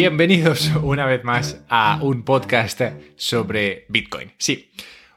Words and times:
Bienvenidos 0.00 0.70
una 0.82 1.04
vez 1.04 1.24
más 1.24 1.62
a 1.68 1.98
un 2.00 2.24
podcast 2.24 2.80
sobre 3.16 3.84
Bitcoin. 3.90 4.32
Sí, 4.38 4.70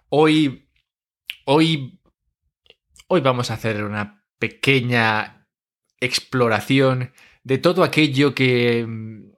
hoy, 0.10 0.68
hoy, 1.46 2.02
hoy 3.08 3.22
vamos 3.22 3.50
a 3.50 3.54
hacer 3.54 3.82
una 3.86 4.26
pequeña 4.38 5.48
exploración 6.02 7.14
de 7.46 7.60
todo 7.60 7.86
aquello 7.86 8.36
que 8.36 8.86
mm, 8.86 9.32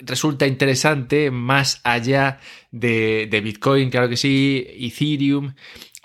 resulta 0.00 0.46
interesante 0.46 1.30
más 1.30 1.80
allá 1.82 2.38
de, 2.70 3.26
de 3.30 3.40
Bitcoin, 3.40 3.88
claro 3.88 4.10
que 4.10 4.18
sí, 4.18 4.66
Ethereum. 4.68 5.54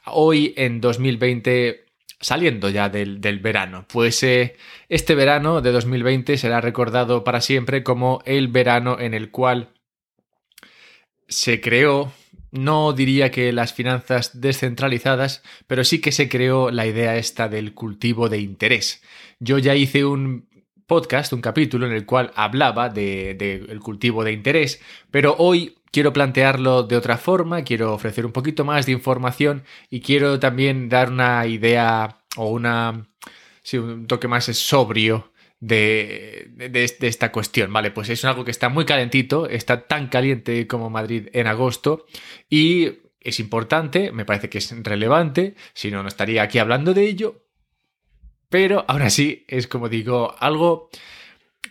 Hoy 0.05 0.53
en 0.55 0.79
2020 0.79 1.84
saliendo 2.25 2.69
ya 2.69 2.89
del, 2.89 3.19
verano. 3.39 3.85
Pues 3.87 4.23
eh, 4.23 4.55
este 4.89 5.13
verano 5.13 5.61
de 5.61 5.71
2020 5.71 6.37
será 6.37 6.59
recordado 6.59 7.23
para 7.23 7.39
siempre 7.39 7.83
como 7.83 8.23
el 8.25 8.47
verano 8.47 8.99
en 8.99 9.13
el 9.13 9.29
cual 9.29 9.69
se 11.27 11.61
creó, 11.61 12.11
no 12.49 12.93
diría 12.93 13.29
que 13.29 13.53
las 13.53 13.73
finanzas 13.73 14.41
descentralizadas, 14.41 15.43
pero 15.67 15.83
sí 15.83 16.01
que 16.01 16.11
se 16.11 16.27
creó 16.27 16.71
la 16.71 16.87
idea 16.87 17.15
esta 17.15 17.47
del 17.47 17.75
cultivo 17.75 18.27
de 18.27 18.39
interés. 18.39 19.03
Yo 19.39 19.59
ya 19.59 19.75
hice 19.75 20.03
un 20.03 20.49
podcast, 20.87 21.31
un 21.31 21.41
capítulo 21.41 21.85
en 21.85 21.93
el 21.93 22.07
cual 22.07 22.31
hablaba 22.33 22.89
del 22.89 23.37
de, 23.37 23.79
cultivo 23.83 24.23
de 24.23 24.31
interés, 24.31 24.81
pero 25.11 25.35
hoy 25.37 25.77
quiero 25.95 26.11
plantearlo 26.11 26.83
de 26.83 26.97
otra 26.97 27.17
forma, 27.17 27.63
quiero 27.63 27.93
ofrecer 27.93 28.25
un 28.25 28.33
poquito 28.33 28.65
más 28.65 28.85
de 28.85 28.91
información 28.91 29.63
y 29.89 30.01
quiero 30.01 30.41
también 30.41 30.89
dar 30.89 31.09
una 31.09 31.47
idea 31.47 32.17
o 32.35 32.49
una, 32.49 33.07
sí, 33.63 33.77
un 33.77 34.05
toque 34.05 34.27
más 34.27 34.43
sobrio 34.43 35.31
de, 35.61 36.51
esta 36.99 37.31
cuestión, 37.31 37.71
¿vale? 37.71 37.91
Pues 37.91 38.09
es 38.09 38.25
algo 38.25 38.43
que 38.43 38.51
está 38.51 38.67
muy 38.67 38.83
calentito, 38.83 39.47
está 39.47 39.87
tan 39.87 40.07
caliente 40.07 40.67
como 40.67 40.89
Madrid 40.89 41.29
en 41.31 41.47
agosto 41.47 42.07
y 42.49 42.91
es 43.21 43.39
importante, 43.39 44.11
me 44.11 44.25
parece 44.25 44.49
que 44.49 44.57
es 44.57 44.75
relevante, 44.83 45.55
si 45.73 45.91
no, 45.91 46.01
no 46.03 46.09
estaría 46.09 46.43
aquí 46.43 46.59
hablando 46.59 46.93
de 46.93 47.05
ello, 47.07 47.45
pero 48.49 48.83
ahora 48.89 49.09
sí 49.09 49.45
es 49.47 49.65
como 49.67 49.87
digo, 49.87 50.35
algo 50.39 50.89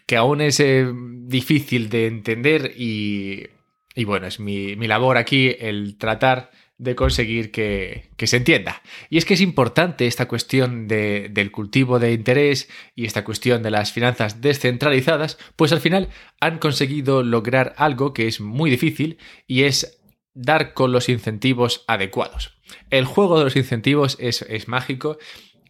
que 0.07 0.17
aún 0.17 0.41
es 0.41 0.61
eh, 0.61 0.91
difícil 0.95 1.91
de 1.91 2.07
entender 2.07 2.73
y 2.75 3.49
y 3.95 4.05
bueno, 4.05 4.27
es 4.27 4.41
mi, 4.41 4.75
labor 4.75 5.17
aquí 5.17 5.55
el 5.59 5.97
tratar 5.99 6.51
de 6.79 6.97
conseguir 6.97 7.53
que, 7.53 8.11
se 8.19 8.37
entienda. 8.37 8.83
Y 9.09 9.19
es 9.19 9.25
que 9.25 9.35
es 9.35 9.41
importante 9.41 10.07
esta 10.07 10.27
cuestión 10.27 10.89
del 10.89 11.53
cultivo 11.53 12.01
de 12.01 12.13
interés 12.13 12.69
y 12.97 13.07
esta 13.07 13.23
cuestión 13.25 13.63
de 13.63 13.71
las 13.71 13.93
finanzas 13.93 14.41
descentralizadas, 14.41 15.39
pues 15.55 15.73
al 15.73 15.81
final 15.81 16.09
han 16.41 16.59
conseguido 16.59 17.23
lograr 17.23 17.75
algo 17.77 18.13
que 18.13 18.27
es 18.27 18.41
muy 18.41 18.71
difícil 18.71 19.19
y 19.47 19.63
es 19.63 20.01
dar 20.35 20.75
con 20.75 20.91
los 20.91 21.09
incentivos 21.09 21.85
adecuados. 21.87 22.59
El 22.91 23.05
juego 23.05 23.39
de 23.39 23.45
los 23.45 23.55
incentivos 23.55 24.17
es, 24.19 24.43
es 24.43 24.67
mágico. 24.67 25.19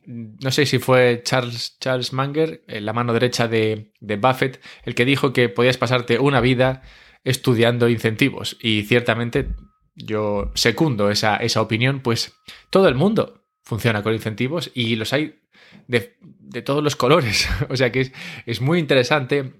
No 0.06 0.50
sé 0.50 0.64
si 0.64 0.78
fue 0.78 1.22
Charles, 1.22 1.76
Charles 1.80 2.14
Munger, 2.14 2.62
la 2.66 2.94
mano 2.94 3.12
derecha 3.12 3.46
de, 3.46 3.92
de 4.00 4.16
Buffett, 4.16 4.62
el 4.84 4.94
que 4.94 5.04
dijo 5.04 5.34
que 5.34 5.50
podías 5.50 5.76
pasarte 5.76 6.18
una 6.18 6.40
vida 6.40 6.82
estudiando 7.24 7.88
incentivos. 7.88 8.56
Y 8.60 8.82
ciertamente 8.82 9.48
yo 9.94 10.52
secundo 10.54 11.10
esa, 11.10 11.36
esa 11.36 11.60
opinión, 11.60 12.00
pues 12.00 12.34
todo 12.70 12.88
el 12.88 12.94
mundo 12.94 13.42
funciona 13.62 14.02
con 14.02 14.12
incentivos 14.12 14.70
y 14.74 14.96
los 14.96 15.12
hay 15.12 15.40
de, 15.88 16.16
todos 16.62 16.84
los 16.84 16.96
colores. 16.96 17.48
o 17.68 17.76
sea 17.76 17.90
que 17.90 18.02
es, 18.02 18.12
es, 18.46 18.60
muy 18.60 18.78
interesante 18.78 19.52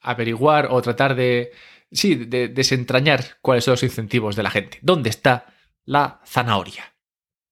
averiguar 0.00 0.68
o 0.70 0.82
tratar 0.82 1.14
de, 1.14 1.52
sí, 1.90 2.14
de 2.16 2.48
desentrañar 2.48 3.38
cuáles 3.40 3.64
son 3.64 3.72
los 3.72 3.82
incentivos 3.82 4.36
de 4.36 4.42
la 4.42 4.50
gente. 4.50 4.78
¿Dónde 4.82 5.10
está 5.10 5.46
la 5.84 6.20
zanahoria? 6.26 6.92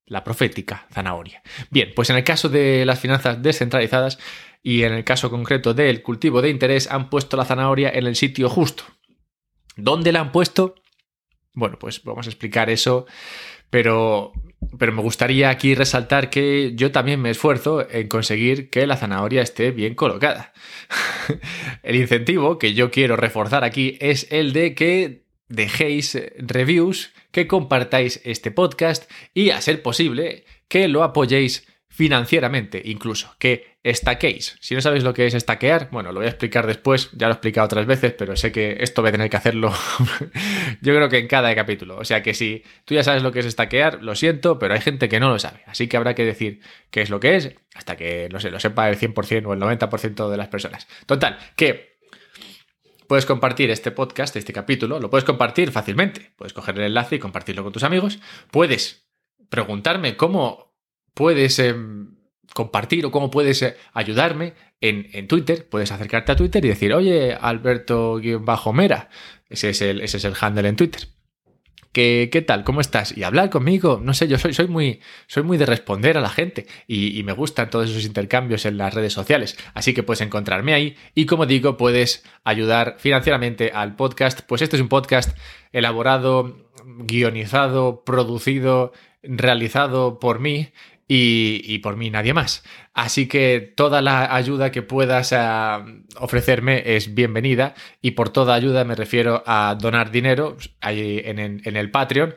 La 0.06 0.24
profética 0.24 0.88
zanahoria. 0.92 1.42
Bien, 1.70 1.92
pues 1.94 2.10
en 2.10 2.16
el 2.16 2.24
caso 2.24 2.48
de 2.48 2.84
las 2.84 2.98
finanzas 2.98 3.40
descentralizadas 3.40 4.18
y 4.62 4.82
en 4.82 4.92
el 4.92 5.04
caso 5.04 5.30
concreto 5.30 5.72
del 5.72 6.02
cultivo 6.02 6.42
de 6.42 6.50
interés 6.50 6.90
han 6.90 7.08
puesto 7.08 7.36
la 7.36 7.44
zanahoria 7.44 7.90
en 7.90 8.06
el 8.06 8.16
sitio 8.16 8.48
justo. 8.48 8.84
¿Dónde 9.76 10.12
la 10.12 10.20
han 10.20 10.32
puesto? 10.32 10.74
Bueno, 11.52 11.78
pues 11.78 12.02
vamos 12.04 12.26
a 12.26 12.30
explicar 12.30 12.70
eso, 12.70 13.06
pero, 13.70 14.32
pero 14.78 14.92
me 14.92 15.02
gustaría 15.02 15.50
aquí 15.50 15.74
resaltar 15.74 16.30
que 16.30 16.72
yo 16.74 16.92
también 16.92 17.20
me 17.20 17.30
esfuerzo 17.30 17.88
en 17.88 18.08
conseguir 18.08 18.70
que 18.70 18.86
la 18.86 18.96
zanahoria 18.96 19.42
esté 19.42 19.70
bien 19.70 19.94
colocada. 19.94 20.52
el 21.82 21.96
incentivo 21.96 22.58
que 22.58 22.74
yo 22.74 22.90
quiero 22.90 23.16
reforzar 23.16 23.64
aquí 23.64 23.96
es 24.00 24.26
el 24.30 24.52
de 24.52 24.74
que 24.74 25.24
dejéis 25.48 26.16
reviews, 26.38 27.12
que 27.32 27.46
compartáis 27.46 28.20
este 28.24 28.50
podcast 28.50 29.10
y, 29.34 29.50
a 29.50 29.60
ser 29.60 29.82
posible, 29.82 30.44
que 30.68 30.88
lo 30.88 31.02
apoyéis 31.02 31.66
financieramente 31.88 32.80
incluso, 32.84 33.34
que 33.38 33.69
estaquéis. 33.82 34.56
Si 34.60 34.74
no 34.74 34.80
sabéis 34.80 35.04
lo 35.04 35.14
que 35.14 35.26
es 35.26 35.34
estaquear, 35.34 35.88
bueno, 35.90 36.12
lo 36.12 36.20
voy 36.20 36.26
a 36.26 36.30
explicar 36.30 36.66
después, 36.66 37.10
ya 37.12 37.28
lo 37.28 37.32
he 37.32 37.36
explicado 37.36 37.64
otras 37.64 37.86
veces, 37.86 38.12
pero 38.12 38.36
sé 38.36 38.52
que 38.52 38.76
esto 38.80 39.00
voy 39.00 39.08
a 39.08 39.12
tener 39.12 39.30
que 39.30 39.36
hacerlo 39.36 39.72
yo 40.82 40.94
creo 40.94 41.08
que 41.08 41.18
en 41.18 41.28
cada 41.28 41.54
capítulo. 41.54 41.96
O 41.96 42.04
sea 42.04 42.22
que 42.22 42.34
si 42.34 42.62
tú 42.84 42.94
ya 42.94 43.02
sabes 43.02 43.22
lo 43.22 43.32
que 43.32 43.40
es 43.40 43.46
estaquear, 43.46 44.02
lo 44.02 44.14
siento, 44.14 44.58
pero 44.58 44.74
hay 44.74 44.80
gente 44.80 45.08
que 45.08 45.20
no 45.20 45.30
lo 45.30 45.38
sabe. 45.38 45.62
Así 45.66 45.88
que 45.88 45.96
habrá 45.96 46.14
que 46.14 46.24
decir 46.24 46.60
qué 46.90 47.00
es 47.00 47.10
lo 47.10 47.20
que 47.20 47.36
es 47.36 47.54
hasta 47.74 47.96
que, 47.96 48.28
no 48.30 48.40
sé, 48.40 48.50
lo 48.50 48.60
sepa 48.60 48.88
el 48.90 48.98
100% 48.98 49.46
o 49.46 49.52
el 49.54 49.60
90% 49.60 50.28
de 50.28 50.36
las 50.36 50.48
personas. 50.48 50.86
Total, 51.06 51.38
que 51.56 51.98
puedes 53.06 53.26
compartir 53.26 53.70
este 53.70 53.90
podcast, 53.90 54.36
este 54.36 54.52
capítulo, 54.52 55.00
lo 55.00 55.08
puedes 55.08 55.24
compartir 55.24 55.72
fácilmente. 55.72 56.32
Puedes 56.36 56.52
coger 56.52 56.78
el 56.78 56.84
enlace 56.84 57.16
y 57.16 57.18
compartirlo 57.18 57.62
con 57.62 57.72
tus 57.72 57.82
amigos. 57.82 58.20
Puedes 58.50 59.08
preguntarme 59.48 60.16
cómo 60.16 60.76
puedes 61.14 61.58
em, 61.58 62.19
compartir 62.54 63.06
o 63.06 63.10
cómo 63.10 63.30
puedes 63.30 63.62
eh, 63.62 63.76
ayudarme 63.92 64.54
en, 64.80 65.28
Twitter. 65.28 65.68
Puedes 65.68 65.92
acercarte 65.92 66.32
a 66.32 66.36
Twitter 66.36 66.64
y 66.64 66.68
decir, 66.68 66.94
oye, 66.94 67.34
Alberto-Mera. 67.34 69.08
Ese 69.48 69.70
es 69.70 69.82
el, 69.82 70.00
ese 70.00 70.16
es 70.18 70.24
el 70.24 70.34
handle 70.40 70.68
en 70.68 70.76
Twitter. 70.76 71.08
¿Qué, 71.92 72.28
¿Qué, 72.30 72.40
tal? 72.40 72.62
¿Cómo 72.62 72.80
estás? 72.80 73.16
Y 73.16 73.24
hablar 73.24 73.50
conmigo. 73.50 74.00
No 74.00 74.14
sé, 74.14 74.28
yo 74.28 74.38
soy, 74.38 74.54
soy, 74.54 74.68
muy, 74.68 75.00
soy 75.26 75.42
muy 75.42 75.58
de 75.58 75.66
responder 75.66 76.16
a 76.16 76.20
la 76.20 76.28
gente 76.28 76.66
y, 76.86 77.18
y, 77.18 77.24
me 77.24 77.32
gustan 77.32 77.68
todos 77.68 77.90
esos 77.90 78.04
intercambios 78.04 78.64
en 78.64 78.78
las 78.78 78.94
redes 78.94 79.12
sociales. 79.12 79.58
Así 79.74 79.92
que 79.92 80.04
puedes 80.04 80.20
encontrarme 80.20 80.72
ahí 80.72 80.96
y 81.16 81.26
como 81.26 81.46
digo, 81.46 81.76
puedes 81.76 82.24
ayudar 82.44 82.96
financieramente 83.00 83.72
al 83.74 83.96
podcast. 83.96 84.42
Pues 84.42 84.62
este 84.62 84.76
es 84.76 84.82
un 84.82 84.88
podcast 84.88 85.36
elaborado, 85.72 86.70
guionizado, 86.84 88.04
producido, 88.04 88.92
realizado 89.24 90.20
por 90.20 90.38
mí 90.38 90.68
y, 91.12 91.78
por 91.80 91.96
mí 91.96 92.08
nadie 92.08 92.32
más. 92.32 92.62
Así 92.94 93.26
que 93.26 93.72
toda 93.76 94.00
la 94.00 94.32
ayuda 94.32 94.70
que 94.70 94.82
puedas 94.82 95.32
eh, 95.32 95.38
ofrecerme 96.16 96.94
es 96.94 97.14
bienvenida 97.14 97.74
y 98.00 98.12
por 98.12 98.28
toda 98.28 98.54
ayuda 98.54 98.84
me 98.84 98.94
refiero 98.94 99.42
a 99.44 99.76
donar 99.76 100.12
dinero 100.12 100.56
ahí 100.80 101.20
en, 101.24 101.60
el 101.64 101.90
Patreon 101.90 102.36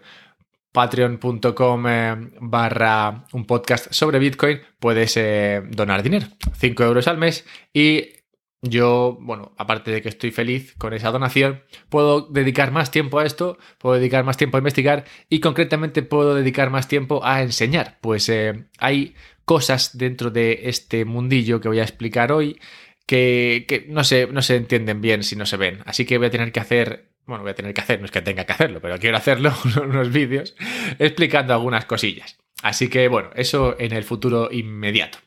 patreon.com 0.71 1.87
eh, 1.87 2.15
barra 2.41 3.25
un 3.33 3.45
podcast 3.45 3.93
sobre 3.93 4.17
Bitcoin 4.17 4.59
puedes 4.79 5.17
eh, 5.17 5.61
donar 5.69 6.01
dinero, 6.01 6.25
5 6.57 6.83
euros 6.83 7.07
al 7.07 7.19
mes 7.19 7.45
y 7.71 8.09
yo, 8.63 9.17
bueno, 9.19 9.51
aparte 9.57 9.91
de 9.91 10.01
que 10.01 10.07
estoy 10.07 10.31
feliz 10.31 10.73
con 10.77 10.93
esa 10.93 11.11
donación, 11.11 11.63
puedo 11.89 12.21
dedicar 12.21 12.71
más 12.71 12.91
tiempo 12.91 13.19
a 13.19 13.25
esto, 13.25 13.57
puedo 13.77 13.95
dedicar 13.95 14.23
más 14.23 14.37
tiempo 14.37 14.55
a 14.55 14.61
investigar 14.61 15.03
y 15.29 15.41
concretamente 15.41 16.01
puedo 16.01 16.33
dedicar 16.33 16.69
más 16.69 16.87
tiempo 16.87 17.25
a 17.25 17.41
enseñar. 17.41 17.97
Pues 17.99 18.29
eh, 18.29 18.63
hay 18.79 19.15
cosas 19.43 19.97
dentro 19.97 20.31
de 20.31 20.61
este 20.63 21.03
mundillo 21.03 21.59
que 21.59 21.67
voy 21.67 21.79
a 21.79 21.83
explicar 21.83 22.31
hoy 22.31 22.57
que, 23.05 23.85
no, 23.89 24.05
se, 24.05 24.27
no 24.27 24.41
se 24.41 24.55
entienden 24.55 25.01
bien 25.01 25.23
si 25.23 25.35
no 25.35 25.45
se 25.45 25.57
ven. 25.57 25.81
Así 25.85 26.05
que 26.05 26.17
voy 26.17 26.27
a 26.27 26.31
tener 26.31 26.53
que 26.53 26.61
hacer 26.61 27.09
bueno, 27.25 27.43
voy 27.43 27.51
a 27.51 27.55
tener 27.55 27.73
que 27.73 27.79
hacer, 27.79 27.99
no 27.99 28.05
es 28.05 28.11
que 28.11 28.21
tenga 28.21 28.45
que 28.45 28.51
hacerlo, 28.51 28.81
pero 28.81 28.97
quiero 28.99 29.15
hacerlo, 29.15 29.53
unos 29.81 30.11
vídeos 30.11 30.55
explicando 30.99 31.53
algunas 31.53 31.85
cosillas. 31.85 32.37
Así 32.61 32.89
que 32.89 33.07
bueno, 33.07 33.29
eso 33.35 33.75
en 33.79 33.93
el 33.93 34.03
futuro 34.03 34.49
inmediato. 34.51 35.19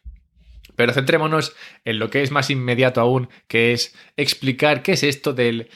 Pero 0.76 0.93
centrémonos 0.93 1.56
en 1.84 1.99
lo 1.99 2.11
que 2.11 2.23
es 2.23 2.31
más 2.31 2.50
inmediato 2.50 3.00
aún, 3.00 3.28
que 3.49 3.73
es 3.73 3.94
explicar 4.17 4.82
qué 4.82 4.93
es 4.93 5.02
esto 5.02 5.32
del, 5.32 5.69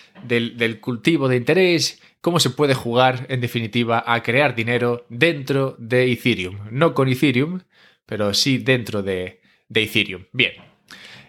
cultivo 0.80 1.28
de 1.28 1.36
interés, 1.36 2.00
cómo 2.20 2.38
se 2.38 2.50
puede 2.50 2.74
jugar, 2.74 3.26
en 3.28 3.40
definitiva, 3.40 4.04
a 4.06 4.22
crear 4.22 4.54
dinero 4.54 5.06
dentro 5.08 5.74
de 5.78 6.12
Ethereum. 6.12 6.58
No 6.70 6.94
con 6.94 7.08
Ethereum, 7.08 7.62
pero 8.06 8.34
sí 8.34 8.58
dentro 8.58 9.02
de, 9.02 9.40
de 9.68 9.82
Ethereum. 9.82 10.26
Bien. 10.32 10.52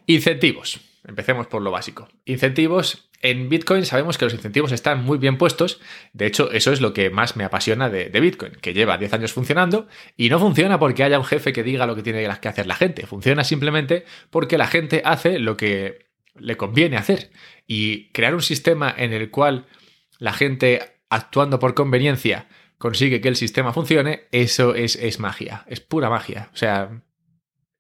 Incentivos. 0.06 0.82
Empecemos 1.08 1.48
por 1.48 1.62
lo 1.62 1.72
básico. 1.72 2.08
Incentivos 2.26 3.11
en 3.22 3.50
Bitcoin 3.50 3.86
sabemos 3.86 4.18
que 4.18 4.26
los 4.26 4.34
incentivos 4.34 4.72
están 4.72 5.04
muy 5.04 5.18
bien 5.18 5.38
puestos. 5.38 5.80
De 6.14 6.26
hecho, 6.26 6.52
eso 6.52 6.72
es 6.72 6.82
lo 6.82 6.94
que 6.94 7.10
más 7.10 7.36
me 7.36 7.44
apasiona 7.44 7.90
de, 7.90 8.10
Bitcoin, 8.20 8.54
que 8.54 8.74
lleva 8.74 8.98
10 8.98 9.14
años 9.14 9.34
funcionando 9.34 9.88
y 10.18 10.30
no 10.30 10.40
funciona 10.40 10.80
porque 10.80 11.04
haya 11.04 11.20
un 11.20 11.26
jefe 11.26 11.54
que 11.54 11.64
diga 11.64 11.86
lo 11.86 11.96
que 11.96 12.04
tiene 12.04 12.28
que 12.42 12.48
hacer 12.48 12.68
la 12.68 12.76
gente. 12.76 13.06
Funciona 13.06 13.44
simplemente 13.44 14.06
porque 14.30 14.58
la 14.58 14.68
gente 14.68 15.02
hace 15.06 15.40
lo 15.40 15.58
que 15.58 16.08
le 16.36 16.58
conviene 16.58 16.98
hacer. 16.98 17.32
Y 17.68 18.10
crear 18.10 18.34
un 18.34 18.42
sistema 18.42 18.94
en 18.98 19.14
el 19.14 19.30
cual 19.30 19.68
la 20.18 20.34
gente 20.34 20.82
actuando 21.10 21.60
por 21.60 21.74
conveniencia 21.74 22.48
consigue 22.78 23.22
que 23.22 23.28
el 23.28 23.36
sistema 23.36 23.74
funcione, 23.74 24.24
eso 24.32 24.74
es, 24.74 24.96
es 24.96 25.20
magia, 25.20 25.64
es 25.68 25.80
pura 25.80 26.10
magia. 26.10 26.50
O 26.54 26.58
sea, 26.58 27.02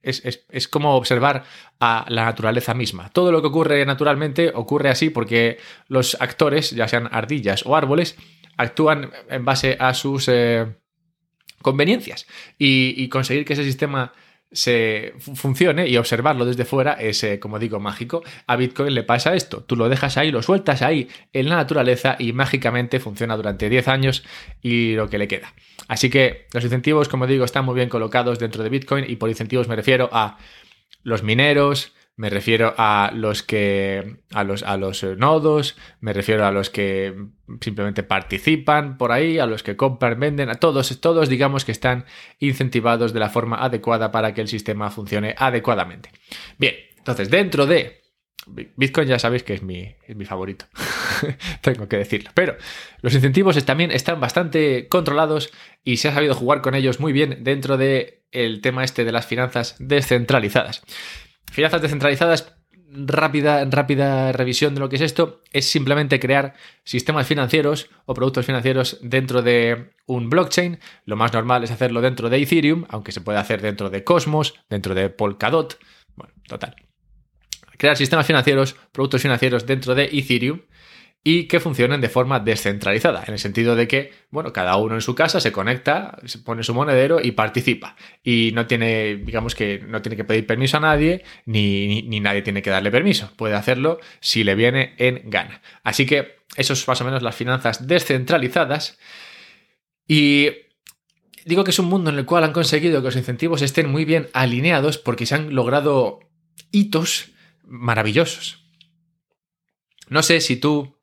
es, 0.03 0.23
es, 0.25 0.45
es, 0.49 0.67
como 0.67 0.95
observar 0.95 1.43
a 1.79 2.05
la 2.09 2.25
naturaleza 2.25 2.73
misma. 2.73 3.09
Todo 3.09 3.31
lo 3.31 3.41
que 3.41 3.47
ocurre 3.47 3.85
naturalmente 3.85 4.51
ocurre 4.53 4.89
así 4.89 5.09
porque 5.09 5.57
los 5.87 6.17
actores, 6.19 6.71
ya 6.71 6.87
sean 6.87 7.09
ardillas 7.11 7.65
o 7.65 7.75
árboles, 7.75 8.17
actúan 8.57 9.11
en 9.29 9.45
base 9.45 9.77
a 9.79 9.93
sus 9.93 10.27
eh, 10.27 10.67
conveniencias. 11.61 12.27
Y, 12.57 12.93
y, 12.97 13.09
conseguir 13.09 13.45
que 13.45 13.53
ese 13.53 13.63
sistema 13.63 14.13
se 14.51 15.13
funcione 15.19 15.87
y 15.87 15.97
observarlo 15.97 16.45
desde 16.45 16.65
fuera 16.65 16.93
es, 16.93 17.23
eh, 17.23 17.39
como 17.39 17.57
digo, 17.57 17.79
mágico. 17.79 18.21
A 18.47 18.55
Bitcoin 18.57 18.93
le 18.93 19.03
pasa 19.03 19.33
esto. 19.33 19.63
Tú 19.63 19.75
lo 19.75 19.87
dejas 19.87 20.17
ahí, 20.17 20.31
lo 20.31 20.41
sueltas 20.41 20.81
ahí 20.81 21.07
en 21.31 21.49
la 21.49 21.55
naturaleza 21.55 22.17
y 22.19 22.33
mágicamente 22.33 22.99
funciona 22.99 23.37
durante 23.37 23.69
10 23.69 23.87
años 23.87 24.23
y 24.61 24.93
lo 24.95 25.09
que 25.09 25.17
le 25.17 25.27
queda. 25.27 25.53
Así 25.87 26.09
que 26.09 26.47
los 26.53 26.63
incentivos, 26.63 27.07
como 27.07 27.27
digo, 27.27 27.45
están 27.45 27.65
muy 27.65 27.75
bien 27.75 27.89
colocados 27.89 28.39
dentro 28.39 28.63
de 28.63 28.69
Bitcoin 28.69 29.05
y 29.07 29.15
por 29.15 29.29
incentivos 29.29 29.67
me 29.67 29.75
refiero 29.75 30.09
a 30.11 30.37
los 31.03 31.23
mineros, 31.23 31.93
me 32.21 32.29
refiero 32.29 32.75
a 32.77 33.09
los 33.15 33.41
que 33.41 34.17
a 34.31 34.43
los, 34.43 34.61
a 34.61 34.77
los 34.77 35.03
nodos, 35.17 35.75
me 36.01 36.13
refiero 36.13 36.45
a 36.45 36.51
los 36.51 36.69
que 36.69 37.15
simplemente 37.61 38.03
participan 38.03 38.99
por 38.99 39.11
ahí, 39.11 39.39
a 39.39 39.47
los 39.47 39.63
que 39.63 39.75
compran, 39.75 40.19
venden, 40.19 40.51
a 40.51 40.53
todos, 40.53 41.01
todos 41.01 41.29
digamos 41.29 41.65
que 41.65 41.71
están 41.71 42.05
incentivados 42.37 43.11
de 43.13 43.19
la 43.19 43.29
forma 43.29 43.55
adecuada 43.55 44.11
para 44.11 44.35
que 44.35 44.41
el 44.41 44.47
sistema 44.49 44.91
funcione 44.91 45.33
adecuadamente. 45.35 46.11
Bien, 46.59 46.75
entonces 46.95 47.31
dentro 47.31 47.65
de 47.65 48.03
Bitcoin 48.45 49.07
ya 49.07 49.17
sabéis 49.17 49.41
que 49.41 49.55
es 49.55 49.63
mi, 49.63 49.95
es 50.05 50.15
mi 50.15 50.25
favorito, 50.25 50.65
tengo 51.61 51.87
que 51.87 51.97
decirlo, 51.97 52.29
pero 52.35 52.55
los 53.01 53.15
incentivos 53.15 53.65
también 53.65 53.89
están 53.89 54.19
bastante 54.19 54.87
controlados 54.89 55.51
y 55.83 55.97
se 55.97 56.09
ha 56.09 56.13
sabido 56.13 56.35
jugar 56.35 56.61
con 56.61 56.75
ellos 56.75 56.99
muy 56.99 57.13
bien 57.13 57.39
dentro 57.43 57.77
del 57.77 58.19
el 58.31 58.61
tema 58.61 58.83
este 58.83 59.05
de 59.05 59.11
las 59.11 59.25
finanzas 59.25 59.75
descentralizadas. 59.79 60.83
Finanzas 61.51 61.81
descentralizadas, 61.81 62.55
rápida, 62.93 63.65
rápida 63.65 64.31
revisión 64.31 64.73
de 64.73 64.79
lo 64.79 64.87
que 64.87 64.95
es 64.95 65.01
esto, 65.01 65.41
es 65.51 65.65
simplemente 65.65 66.19
crear 66.19 66.53
sistemas 66.85 67.27
financieros 67.27 67.89
o 68.05 68.13
productos 68.13 68.45
financieros 68.45 68.99
dentro 69.01 69.41
de 69.41 69.91
un 70.07 70.29
blockchain. 70.29 70.79
Lo 71.05 71.17
más 71.17 71.33
normal 71.33 71.63
es 71.63 71.71
hacerlo 71.71 71.99
dentro 71.99 72.29
de 72.29 72.41
Ethereum, 72.41 72.85
aunque 72.87 73.11
se 73.11 73.19
puede 73.19 73.37
hacer 73.37 73.61
dentro 73.61 73.89
de 73.89 74.03
Cosmos, 74.05 74.55
dentro 74.69 74.95
de 74.95 75.09
Polkadot. 75.09 75.77
Bueno, 76.15 76.33
total. 76.47 76.75
Crear 77.77 77.97
sistemas 77.97 78.25
financieros, 78.25 78.75
productos 78.93 79.21
financieros 79.21 79.65
dentro 79.65 79.93
de 79.93 80.05
Ethereum 80.05 80.61
y 81.23 81.47
que 81.47 81.59
funcionen 81.59 82.01
de 82.01 82.09
forma 82.09 82.39
descentralizada, 82.39 83.23
en 83.27 83.33
el 83.33 83.39
sentido 83.39 83.75
de 83.75 83.87
que, 83.87 84.11
bueno, 84.31 84.51
cada 84.51 84.75
uno 84.77 84.95
en 84.95 85.01
su 85.01 85.13
casa 85.13 85.39
se 85.39 85.51
conecta, 85.51 86.17
se 86.25 86.39
pone 86.39 86.63
su 86.63 86.73
monedero 86.73 87.19
y 87.21 87.31
participa. 87.31 87.95
Y 88.23 88.51
no 88.55 88.65
tiene, 88.65 89.17
digamos 89.17 89.53
que 89.53 89.83
no 89.87 90.01
tiene 90.01 90.15
que 90.15 90.23
pedir 90.23 90.47
permiso 90.47 90.77
a 90.77 90.79
nadie, 90.79 91.23
ni, 91.45 92.01
ni, 92.03 92.19
nadie 92.19 92.41
tiene 92.41 92.63
que 92.63 92.71
darle 92.71 92.89
permiso. 92.89 93.31
Puede 93.35 93.53
hacerlo 93.53 93.99
si 94.19 94.43
le 94.43 94.55
viene 94.55 94.95
en 94.97 95.29
gana. 95.29 95.61
Así 95.83 96.07
que 96.07 96.39
eso 96.55 96.73
es 96.73 96.87
más 96.87 96.99
o 97.01 97.05
menos 97.05 97.21
las 97.21 97.35
finanzas 97.35 97.87
descentralizadas. 97.87 98.97
Y 100.07 100.49
digo 101.45 101.63
que 101.63 101.71
es 101.71 101.79
un 101.79 101.85
mundo 101.85 102.09
en 102.09 102.17
el 102.17 102.25
cual 102.25 102.45
han 102.45 102.53
conseguido 102.53 102.99
que 102.99 103.05
los 103.05 103.15
incentivos 103.15 103.61
estén 103.61 103.91
muy 103.91 104.05
bien 104.05 104.27
alineados 104.33 104.97
porque 104.97 105.27
se 105.27 105.35
han 105.35 105.53
logrado 105.53 106.19
hitos 106.71 107.29
maravillosos. 107.63 108.65
No 110.09 110.23
sé 110.23 110.41
si 110.41 110.57
tú 110.57 110.97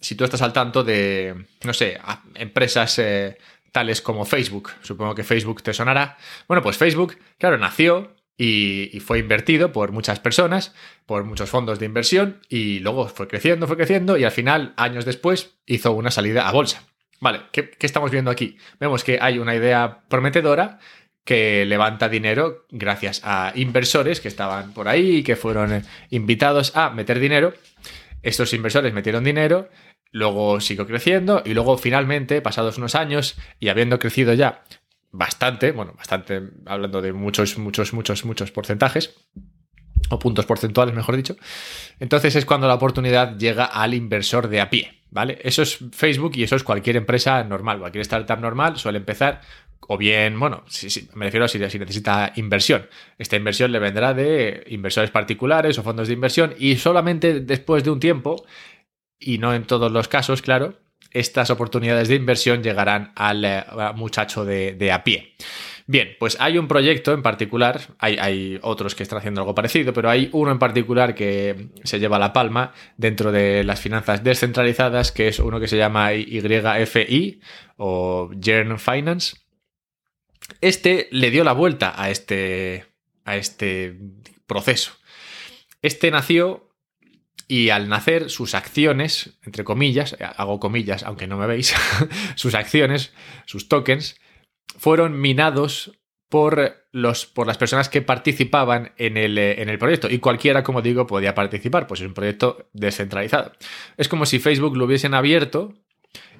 si 0.00 0.14
tú 0.14 0.24
estás 0.24 0.42
al 0.42 0.52
tanto 0.52 0.84
de, 0.84 1.46
no 1.64 1.72
sé, 1.72 1.98
empresas 2.34 2.98
eh, 2.98 3.38
tales 3.72 4.00
como 4.00 4.24
Facebook, 4.24 4.70
supongo 4.82 5.14
que 5.14 5.24
Facebook 5.24 5.62
te 5.62 5.74
sonará. 5.74 6.16
Bueno, 6.46 6.62
pues 6.62 6.76
Facebook, 6.76 7.18
claro, 7.38 7.58
nació 7.58 8.14
y, 8.36 9.00
fue 9.00 9.18
invertido 9.18 9.72
por 9.72 9.92
muchas 9.92 10.20
personas, 10.20 10.74
por 11.06 11.24
muchos 11.24 11.50
fondos 11.50 11.78
de 11.78 11.86
inversión 11.86 12.40
y 12.48 12.78
luego 12.80 13.08
fue 13.08 13.28
creciendo, 13.28 13.66
fue 13.66 13.76
creciendo 13.76 14.16
y 14.16 14.24
al 14.24 14.30
final, 14.30 14.74
años 14.76 15.04
después, 15.04 15.58
hizo 15.66 15.92
una 15.92 16.10
salida 16.10 16.48
a 16.48 16.52
bolsa. 16.52 16.84
Vale, 17.20 17.42
¿qué, 17.50 17.70
qué 17.70 17.86
estamos 17.86 18.12
viendo 18.12 18.30
aquí? 18.30 18.56
Vemos 18.78 19.02
que 19.02 19.18
hay 19.20 19.38
una 19.38 19.56
idea 19.56 20.02
prometedora 20.08 20.78
que 21.24 21.66
levanta 21.66 22.08
dinero 22.08 22.64
gracias 22.70 23.20
a 23.24 23.52
inversores 23.54 24.20
que 24.20 24.28
estaban 24.28 24.72
por 24.72 24.88
ahí 24.88 25.16
y 25.16 25.22
que 25.22 25.36
fueron 25.36 25.84
invitados 26.10 26.74
a 26.76 26.90
meter 26.90 27.18
dinero. 27.18 27.52
Estos 28.22 28.52
inversores 28.52 28.94
metieron 28.94 29.24
dinero 29.24 29.68
luego 30.10 30.60
siguió 30.60 30.86
creciendo 30.86 31.42
y 31.44 31.54
luego 31.54 31.78
finalmente, 31.78 32.40
pasados 32.40 32.78
unos 32.78 32.94
años 32.94 33.36
y 33.58 33.68
habiendo 33.68 33.98
crecido 33.98 34.34
ya 34.34 34.64
bastante, 35.10 35.72
bueno, 35.72 35.94
bastante, 35.96 36.42
hablando 36.66 37.00
de 37.00 37.12
muchos, 37.12 37.58
muchos, 37.58 37.92
muchos, 37.92 38.24
muchos 38.24 38.50
porcentajes, 38.50 39.14
o 40.10 40.18
puntos 40.18 40.46
porcentuales, 40.46 40.94
mejor 40.94 41.16
dicho, 41.16 41.36
entonces 42.00 42.34
es 42.36 42.44
cuando 42.44 42.68
la 42.68 42.74
oportunidad 42.74 43.36
llega 43.36 43.64
al 43.64 43.94
inversor 43.94 44.48
de 44.48 44.60
a 44.60 44.70
pie, 44.70 45.02
¿vale? 45.10 45.38
Eso 45.42 45.62
es 45.62 45.78
Facebook 45.92 46.32
y 46.36 46.44
eso 46.44 46.56
es 46.56 46.62
cualquier 46.62 46.96
empresa 46.96 47.42
normal, 47.44 47.78
cualquier 47.78 48.02
startup 48.02 48.38
normal 48.38 48.76
suele 48.76 48.98
empezar 48.98 49.40
o 49.80 49.96
bien, 49.96 50.38
bueno, 50.38 50.64
me 51.14 51.26
refiero 51.26 51.46
a 51.46 51.48
si, 51.48 51.58
necesita 51.58 52.32
inversión. 52.36 52.88
Esta 53.16 53.36
inversión 53.36 53.72
le 53.72 53.78
vendrá 53.78 54.12
de 54.12 54.64
inversores 54.68 55.10
particulares 55.10 55.78
o 55.78 55.82
fondos 55.82 56.08
de 56.08 56.14
inversión 56.14 56.54
y 56.58 56.76
solamente 56.76 57.40
después 57.40 57.84
de 57.84 57.90
un 57.90 58.00
tiempo 58.00 58.44
y 59.18 59.38
no 59.38 59.54
en 59.54 59.64
todos 59.64 59.90
los 59.90 60.08
casos, 60.08 60.42
claro, 60.42 60.78
estas 61.10 61.50
oportunidades 61.50 62.08
de 62.08 62.14
inversión 62.14 62.62
llegarán 62.62 63.12
al, 63.16 63.44
eh, 63.44 63.64
muchacho 63.94 64.44
de, 64.44 64.92
a 64.92 65.04
pie. 65.04 65.34
Bien, 65.86 66.16
pues 66.18 66.36
hay 66.38 66.58
un 66.58 66.68
proyecto 66.68 67.14
en 67.14 67.22
particular, 67.22 67.80
hay, 67.98 68.18
hay, 68.18 68.58
otros 68.62 68.94
que 68.94 69.02
están 69.02 69.20
haciendo 69.20 69.40
algo 69.40 69.54
parecido, 69.54 69.94
pero 69.94 70.10
hay 70.10 70.28
uno 70.32 70.52
en 70.52 70.58
particular 70.58 71.14
que 71.14 71.68
se 71.82 71.98
lleva 71.98 72.18
la 72.18 72.34
palma 72.34 72.74
dentro 72.98 73.32
de 73.32 73.64
las 73.64 73.80
finanzas 73.80 74.22
descentralizadas, 74.22 75.12
que 75.12 75.28
es 75.28 75.38
uno 75.38 75.58
que 75.58 75.66
se 75.66 75.78
llama 75.78 76.12
YFI 76.12 77.40
o 77.78 78.30
Jern 78.38 78.78
Finance. 78.78 79.36
Este 80.60 81.08
le 81.10 81.30
dio 81.30 81.42
la 81.42 81.52
vuelta 81.52 81.94
a 81.96 82.10
este, 82.10 82.84
a 83.24 83.36
este 83.36 83.96
proceso. 84.46 84.92
Este 85.80 86.10
nació 86.10 86.67
y 87.46 87.70
al 87.70 87.88
nacer 87.88 88.30
sus 88.30 88.54
acciones, 88.54 89.38
entre 89.44 89.64
comillas, 89.64 90.16
hago 90.36 90.60
comillas 90.60 91.02
aunque 91.02 91.26
no 91.26 91.38
me 91.38 91.46
veis, 91.46 91.74
sus 92.34 92.54
acciones, 92.54 93.12
sus 93.46 93.68
tokens, 93.68 94.20
fueron 94.76 95.20
minados 95.20 95.98
por, 96.28 96.86
los, 96.92 97.24
por 97.26 97.46
las 97.46 97.56
personas 97.56 97.88
que 97.88 98.02
participaban 98.02 98.92
en 98.98 99.16
el, 99.16 99.38
eh, 99.38 99.62
en 99.62 99.70
el 99.70 99.78
proyecto. 99.78 100.10
Y 100.10 100.18
cualquiera, 100.18 100.62
como 100.62 100.82
digo, 100.82 101.06
podía 101.06 101.34
participar, 101.34 101.86
pues 101.86 102.00
es 102.00 102.06
un 102.06 102.14
proyecto 102.14 102.68
descentralizado. 102.74 103.52
Es 103.96 104.08
como 104.08 104.26
si 104.26 104.38
Facebook 104.38 104.76
lo 104.76 104.84
hubiesen 104.84 105.14
abierto 105.14 105.74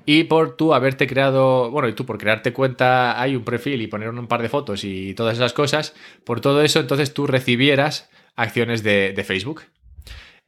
y 0.04 0.24
por 0.24 0.56
tú 0.56 0.74
haberte 0.74 1.06
creado, 1.06 1.70
bueno, 1.70 1.88
y 1.88 1.94
tú 1.94 2.04
por 2.04 2.18
crearte 2.18 2.52
cuenta 2.52 3.20
hay 3.20 3.34
un 3.34 3.44
perfil 3.44 3.80
y 3.80 3.86
poner 3.86 4.10
un 4.10 4.26
par 4.26 4.42
de 4.42 4.48
fotos 4.50 4.84
y 4.84 5.14
todas 5.14 5.36
esas 5.36 5.52
cosas, 5.54 5.94
por 6.24 6.40
todo 6.40 6.62
eso 6.62 6.80
entonces 6.80 7.14
tú 7.14 7.26
recibieras 7.26 8.10
acciones 8.36 8.82
de 8.82 9.24
Facebook 9.26 9.62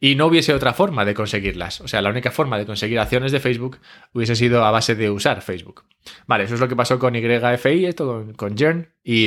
y 0.01 0.15
no 0.15 0.27
hubiese 0.27 0.55
otra 0.55 0.73
forma 0.73 1.05
de 1.05 1.15
conseguirlas. 1.15 1.83
O 1.83 1.89
sea, 1.89 2.01
la 2.01 2.09
única 2.09 2.31
forma 2.31 2.59
de 2.59 2.65
conseguir 2.65 2.99
acciones 2.99 3.33
de 3.33 3.41
Facebook 3.41 3.79
hubiese 4.15 4.35
sido 4.35 4.65
a 4.65 4.71
base 4.71 4.95
de 4.95 5.11
usar 5.11 5.43
Facebook. 5.43 5.85
Vale, 6.27 6.45
eso 6.45 6.55
es 6.55 6.61
lo 6.61 6.69
que 6.69 6.75
pasó 6.75 6.99
con 6.99 7.15
YFI, 7.15 7.85
esto 7.85 8.27
con, 8.37 8.57
Jern, 8.57 8.89
y 9.05 9.27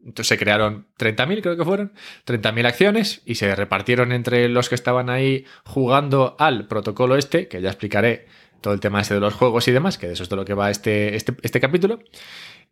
entonces 0.00 0.28
se 0.28 0.38
crearon 0.38 0.88
30.000, 0.98 1.42
creo 1.42 1.56
que 1.56 1.64
fueron, 1.64 1.92
30.000 2.26 2.66
acciones 2.66 3.22
y 3.26 3.34
se 3.36 3.54
repartieron 3.54 4.12
entre 4.12 4.48
los 4.48 4.68
que 4.68 4.74
estaban 4.74 5.10
ahí 5.10 5.44
jugando 5.64 6.36
al 6.38 6.66
protocolo 6.66 7.16
este, 7.16 7.48
que 7.48 7.60
ya 7.60 7.68
explicaré 7.68 8.26
todo 8.62 8.72
el 8.72 8.80
tema 8.80 9.02
este 9.02 9.14
de 9.14 9.20
los 9.20 9.34
juegos 9.34 9.68
y 9.68 9.72
demás, 9.72 9.98
que 9.98 10.06
de 10.06 10.14
eso 10.14 10.22
es 10.22 10.30
de 10.30 10.36
lo 10.36 10.44
que 10.46 10.54
va 10.54 10.70
este, 10.70 11.16
este, 11.16 11.36
este 11.42 11.60
capítulo. 11.60 12.00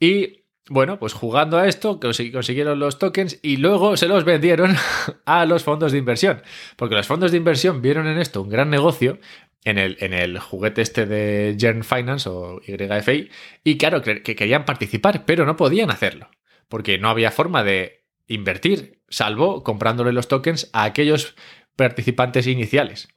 Y 0.00 0.41
bueno, 0.68 0.98
pues 0.98 1.12
jugando 1.12 1.58
a 1.58 1.66
esto 1.66 1.98
consiguieron 1.98 2.78
los 2.78 2.98
tokens 2.98 3.38
y 3.42 3.56
luego 3.56 3.96
se 3.96 4.06
los 4.06 4.24
vendieron 4.24 4.76
a 5.24 5.44
los 5.44 5.64
fondos 5.64 5.92
de 5.92 5.98
inversión. 5.98 6.42
Porque 6.76 6.94
los 6.94 7.06
fondos 7.06 7.32
de 7.32 7.38
inversión 7.38 7.82
vieron 7.82 8.06
en 8.06 8.18
esto 8.18 8.42
un 8.42 8.48
gran 8.48 8.70
negocio 8.70 9.18
en 9.64 9.78
el, 9.78 9.96
en 10.00 10.12
el 10.12 10.38
juguete 10.38 10.82
este 10.82 11.06
de 11.06 11.56
Jern 11.58 11.84
Finance 11.84 12.28
o 12.28 12.60
YFI 12.60 13.30
y 13.64 13.76
claro, 13.76 14.02
que 14.02 14.22
querían 14.22 14.64
participar, 14.64 15.24
pero 15.24 15.46
no 15.46 15.56
podían 15.56 15.90
hacerlo. 15.90 16.30
Porque 16.68 16.98
no 16.98 17.08
había 17.08 17.30
forma 17.30 17.64
de 17.64 18.04
invertir, 18.26 19.02
salvo 19.08 19.62
comprándole 19.62 20.12
los 20.12 20.28
tokens 20.28 20.70
a 20.72 20.84
aquellos 20.84 21.34
participantes 21.76 22.46
iniciales. 22.46 23.08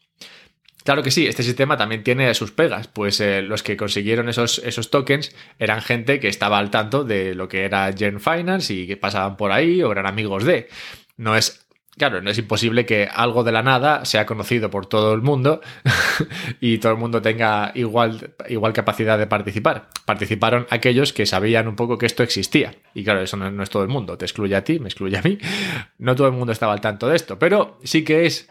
Claro 0.85 1.01
que 1.01 1.09
sí, 1.09 1.25
este 1.25 1.41
sistema 1.41 1.77
también 1.77 2.03
tiene 2.03 2.31
sus 2.35 2.51
pegas, 2.51 2.87
pues 2.87 3.19
eh, 3.19 3.41
los 3.41 3.63
que 3.63 3.75
consiguieron 3.75 4.29
esos, 4.29 4.59
esos 4.59 4.91
tokens 4.91 5.35
eran 5.57 5.81
gente 5.81 6.19
que 6.19 6.27
estaba 6.27 6.59
al 6.59 6.69
tanto 6.69 7.03
de 7.03 7.33
lo 7.33 7.47
que 7.47 7.65
era 7.65 7.91
Gen 7.91 8.19
Finance 8.19 8.71
y 8.71 8.85
que 8.85 8.95
pasaban 8.95 9.35
por 9.35 9.51
ahí 9.51 9.81
o 9.81 9.91
eran 9.91 10.05
amigos 10.05 10.43
de. 10.43 10.69
No 11.17 11.35
es 11.35 11.65
claro, 11.97 12.21
no 12.21 12.29
es 12.29 12.37
imposible 12.37 12.85
que 12.85 13.09
algo 13.11 13.43
de 13.43 13.51
la 13.51 13.63
nada 13.63 14.05
sea 14.05 14.27
conocido 14.27 14.69
por 14.69 14.85
todo 14.85 15.15
el 15.15 15.23
mundo 15.23 15.59
y 16.61 16.77
todo 16.77 16.91
el 16.91 16.99
mundo 16.99 17.19
tenga 17.19 17.71
igual, 17.73 18.35
igual 18.47 18.73
capacidad 18.73 19.17
de 19.17 19.25
participar. 19.25 19.89
Participaron 20.05 20.67
aquellos 20.69 21.13
que 21.13 21.25
sabían 21.25 21.67
un 21.67 21.75
poco 21.75 21.97
que 21.97 22.05
esto 22.05 22.21
existía. 22.21 22.75
Y 22.93 23.03
claro, 23.03 23.21
eso 23.21 23.37
no, 23.37 23.63
es 23.63 23.69
todo 23.71 23.81
el 23.81 23.89
mundo. 23.89 24.19
Te 24.19 24.25
excluye 24.25 24.55
a 24.55 24.63
ti, 24.63 24.79
me 24.79 24.89
excluye 24.89 25.17
a 25.17 25.23
mí. 25.23 25.39
No 25.97 26.15
todo 26.15 26.27
el 26.27 26.33
mundo 26.33 26.51
estaba 26.51 26.73
al 26.73 26.81
tanto 26.81 27.07
de 27.07 27.15
esto, 27.15 27.39
pero 27.39 27.79
sí 27.83 28.03
que 28.03 28.27
es 28.27 28.49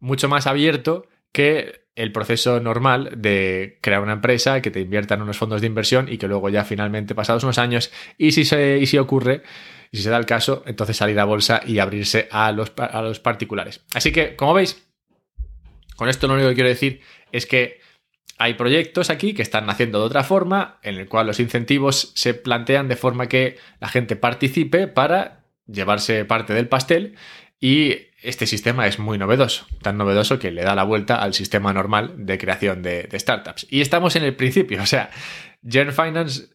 mucho 0.00 0.28
más 0.28 0.46
abierto 0.46 1.06
que 1.32 1.82
el 1.94 2.12
proceso 2.12 2.60
normal 2.60 3.10
de 3.16 3.78
crear 3.82 4.02
una 4.02 4.14
empresa, 4.14 4.62
que 4.62 4.70
te 4.70 4.80
inviertan 4.80 5.20
unos 5.20 5.36
fondos 5.36 5.60
de 5.60 5.66
inversión 5.66 6.08
y 6.10 6.18
que 6.18 6.28
luego 6.28 6.48
ya 6.48 6.64
finalmente, 6.64 7.14
pasados 7.14 7.44
unos 7.44 7.58
años, 7.58 7.92
y 8.16 8.32
si, 8.32 8.44
se, 8.44 8.78
y 8.78 8.86
si 8.86 8.98
ocurre, 8.98 9.42
y 9.90 9.98
si 9.98 10.02
se 10.04 10.10
da 10.10 10.16
el 10.16 10.26
caso, 10.26 10.62
entonces 10.66 10.96
salir 10.96 11.18
a 11.20 11.24
bolsa 11.24 11.60
y 11.66 11.78
abrirse 11.78 12.28
a 12.30 12.50
los, 12.52 12.72
a 12.76 13.02
los 13.02 13.20
particulares. 13.20 13.84
Así 13.94 14.10
que, 14.10 14.36
como 14.36 14.54
veis, 14.54 14.88
con 15.96 16.08
esto 16.08 16.26
lo 16.26 16.34
único 16.34 16.48
que 16.48 16.54
quiero 16.54 16.70
decir 16.70 17.00
es 17.30 17.46
que 17.46 17.80
hay 18.38 18.54
proyectos 18.54 19.10
aquí 19.10 19.34
que 19.34 19.42
están 19.42 19.66
naciendo 19.66 20.00
de 20.00 20.06
otra 20.06 20.24
forma, 20.24 20.78
en 20.82 20.96
el 20.96 21.08
cual 21.08 21.26
los 21.26 21.40
incentivos 21.40 22.12
se 22.14 22.34
plantean 22.34 22.88
de 22.88 22.96
forma 22.96 23.28
que 23.28 23.58
la 23.80 23.88
gente 23.88 24.16
participe 24.16 24.88
para 24.88 25.44
llevarse 25.66 26.24
parte 26.24 26.54
del 26.54 26.68
pastel 26.68 27.16
y 27.60 28.11
este 28.22 28.46
sistema 28.46 28.86
es 28.86 28.98
muy 28.98 29.18
novedoso, 29.18 29.66
tan 29.82 29.98
novedoso 29.98 30.38
que 30.38 30.50
le 30.50 30.62
da 30.62 30.74
la 30.74 30.84
vuelta 30.84 31.22
al 31.22 31.34
sistema 31.34 31.72
normal 31.72 32.14
de 32.16 32.38
creación 32.38 32.82
de, 32.82 33.08
startups. 33.14 33.66
Y 33.70 33.80
estamos 33.80 34.16
en 34.16 34.24
el 34.24 34.34
principio, 34.34 34.82
o 34.82 34.86
sea, 34.86 35.10
Gen 35.68 35.92
Finance 35.92 36.50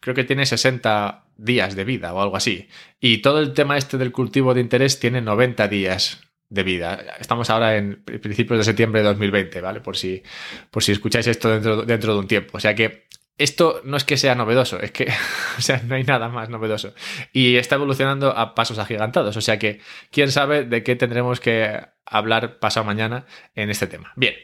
creo 0.00 0.14
que 0.14 0.24
tiene 0.24 0.44
60 0.46 1.24
días 1.36 1.74
de 1.76 1.84
vida 1.84 2.12
o 2.12 2.20
algo 2.20 2.36
así. 2.36 2.68
Y 3.00 3.18
todo 3.18 3.40
el 3.40 3.54
tema 3.54 3.76
este 3.76 3.98
del 3.98 4.12
cultivo 4.12 4.54
de 4.54 4.60
interés 4.60 5.00
tiene 5.00 5.20
90 5.20 5.68
días 5.68 6.20
de 6.50 6.62
vida. 6.62 7.04
Estamos 7.18 7.50
ahora 7.50 7.76
en 7.76 8.02
principios 8.04 8.58
de 8.58 8.64
septiembre 8.64 9.00
de 9.00 9.08
2020, 9.08 9.60
¿vale? 9.60 9.80
Por 9.80 9.96
si, 9.96 10.22
por 10.70 10.82
si 10.82 10.92
escucháis 10.92 11.26
esto 11.26 11.48
dentro, 11.50 11.82
dentro 11.82 12.12
de 12.12 12.18
un 12.18 12.28
tiempo. 12.28 12.58
O 12.58 12.60
sea 12.60 12.74
que 12.74 13.06
esto 13.36 13.80
no 13.84 13.96
es 13.96 14.04
que 14.04 14.16
sea 14.16 14.34
novedoso, 14.34 14.80
es 14.80 14.92
que 14.92 15.08
o 15.58 15.60
sea, 15.60 15.82
no 15.84 15.94
hay 15.94 16.04
nada 16.04 16.28
más 16.28 16.48
novedoso. 16.48 16.94
Y 17.32 17.56
está 17.56 17.76
evolucionando 17.76 18.36
a 18.36 18.54
pasos 18.54 18.78
agigantados. 18.78 19.36
O 19.36 19.40
sea 19.40 19.58
que 19.58 19.80
quién 20.10 20.30
sabe 20.30 20.64
de 20.64 20.82
qué 20.82 20.96
tendremos 20.96 21.40
que 21.40 21.80
hablar 22.06 22.58
pasado 22.58 22.86
mañana 22.86 23.26
en 23.54 23.70
este 23.70 23.86
tema. 23.86 24.12
Bien. 24.16 24.34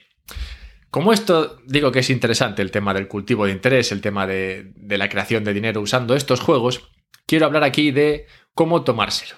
Como 0.90 1.12
esto 1.12 1.60
digo 1.66 1.92
que 1.92 2.00
es 2.00 2.10
interesante 2.10 2.62
el 2.62 2.72
tema 2.72 2.92
del 2.92 3.06
cultivo 3.06 3.46
de 3.46 3.52
interés, 3.52 3.92
el 3.92 4.00
tema 4.00 4.26
de, 4.26 4.72
la 4.88 5.08
creación 5.08 5.44
de 5.44 5.54
dinero 5.54 5.80
usando 5.80 6.16
estos 6.16 6.40
juegos, 6.40 6.90
quiero 7.26 7.46
hablar 7.46 7.62
aquí 7.62 7.92
de 7.92 8.26
cómo 8.54 8.82
tomárselo. 8.82 9.36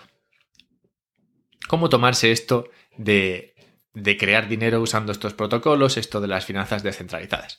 Cómo 1.68 1.90
tomarse 1.90 2.32
esto 2.32 2.70
de, 2.96 3.51
de 3.94 4.16
crear 4.16 4.48
dinero 4.48 4.80
usando 4.80 5.12
estos 5.12 5.34
protocolos, 5.34 5.96
esto 5.96 6.20
de 6.20 6.28
las 6.28 6.46
finanzas 6.46 6.82
descentralizadas. 6.82 7.58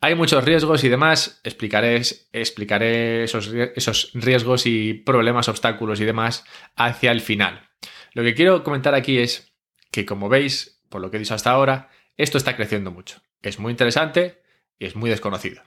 Hay 0.00 0.14
muchos 0.14 0.44
riesgos 0.44 0.84
y 0.84 0.88
demás, 0.88 1.40
explicaré, 1.42 2.02
explicaré 2.32 3.24
esos, 3.24 3.50
esos 3.74 4.10
riesgos 4.14 4.66
y 4.66 4.94
problemas, 4.94 5.48
obstáculos 5.48 6.00
y 6.00 6.04
demás 6.04 6.44
hacia 6.76 7.12
el 7.12 7.20
final. 7.20 7.70
Lo 8.12 8.22
que 8.22 8.34
quiero 8.34 8.62
comentar 8.62 8.94
aquí 8.94 9.18
es 9.18 9.54
que, 9.90 10.04
como 10.04 10.28
veis, 10.28 10.82
por 10.88 11.00
lo 11.00 11.10
que 11.10 11.16
he 11.16 11.20
dicho 11.20 11.34
hasta 11.34 11.50
ahora, 11.50 11.90
esto 12.16 12.36
está 12.36 12.56
creciendo 12.56 12.90
mucho. 12.90 13.22
Es 13.40 13.58
muy 13.58 13.70
interesante 13.70 14.42
y 14.78 14.86
es 14.86 14.96
muy 14.96 15.08
desconocido. 15.08 15.62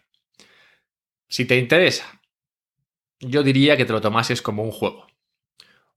Si 1.28 1.46
te 1.46 1.58
interesa, 1.58 2.22
yo 3.20 3.42
diría 3.42 3.78
que 3.78 3.86
te 3.86 3.94
lo 3.94 4.02
tomases 4.02 4.42
como 4.42 4.64
un 4.64 4.72
juego. 4.72 5.08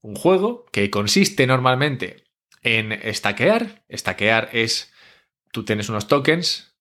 Un 0.01 0.15
juego 0.15 0.65
que 0.71 0.89
consiste 0.89 1.45
normalmente 1.45 2.26
en 2.67 2.91
estaquear. 2.91 3.83
Estaquear 3.87 4.49
es, 4.51 4.93
tú 5.51 5.63
tienes 5.63 5.89
unos 5.89 6.07
tokens 6.07 6.75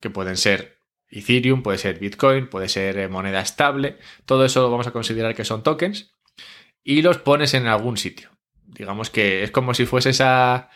que 0.00 0.10
pueden 0.10 0.36
ser 0.36 0.78
Ethereum, 1.08 1.62
puede 1.62 1.78
ser 1.78 1.98
Bitcoin, 1.98 2.48
puede 2.48 2.68
ser 2.68 2.98
eh, 2.98 3.08
moneda 3.08 3.40
estable. 3.40 3.98
Todo 4.26 4.44
eso 4.44 4.70
vamos 4.70 4.86
a 4.86 4.92
considerar 4.92 5.34
que 5.34 5.44
son 5.44 5.62
tokens 5.62 6.14
y 6.82 7.02
los 7.02 7.18
pones 7.18 7.54
en 7.54 7.66
algún 7.66 7.96
sitio. 7.96 8.30
Digamos 8.64 9.10
que 9.10 9.42
es 9.42 9.50
como 9.50 9.74
si 9.74 9.86
fueses 9.86 10.20
a 10.20 10.70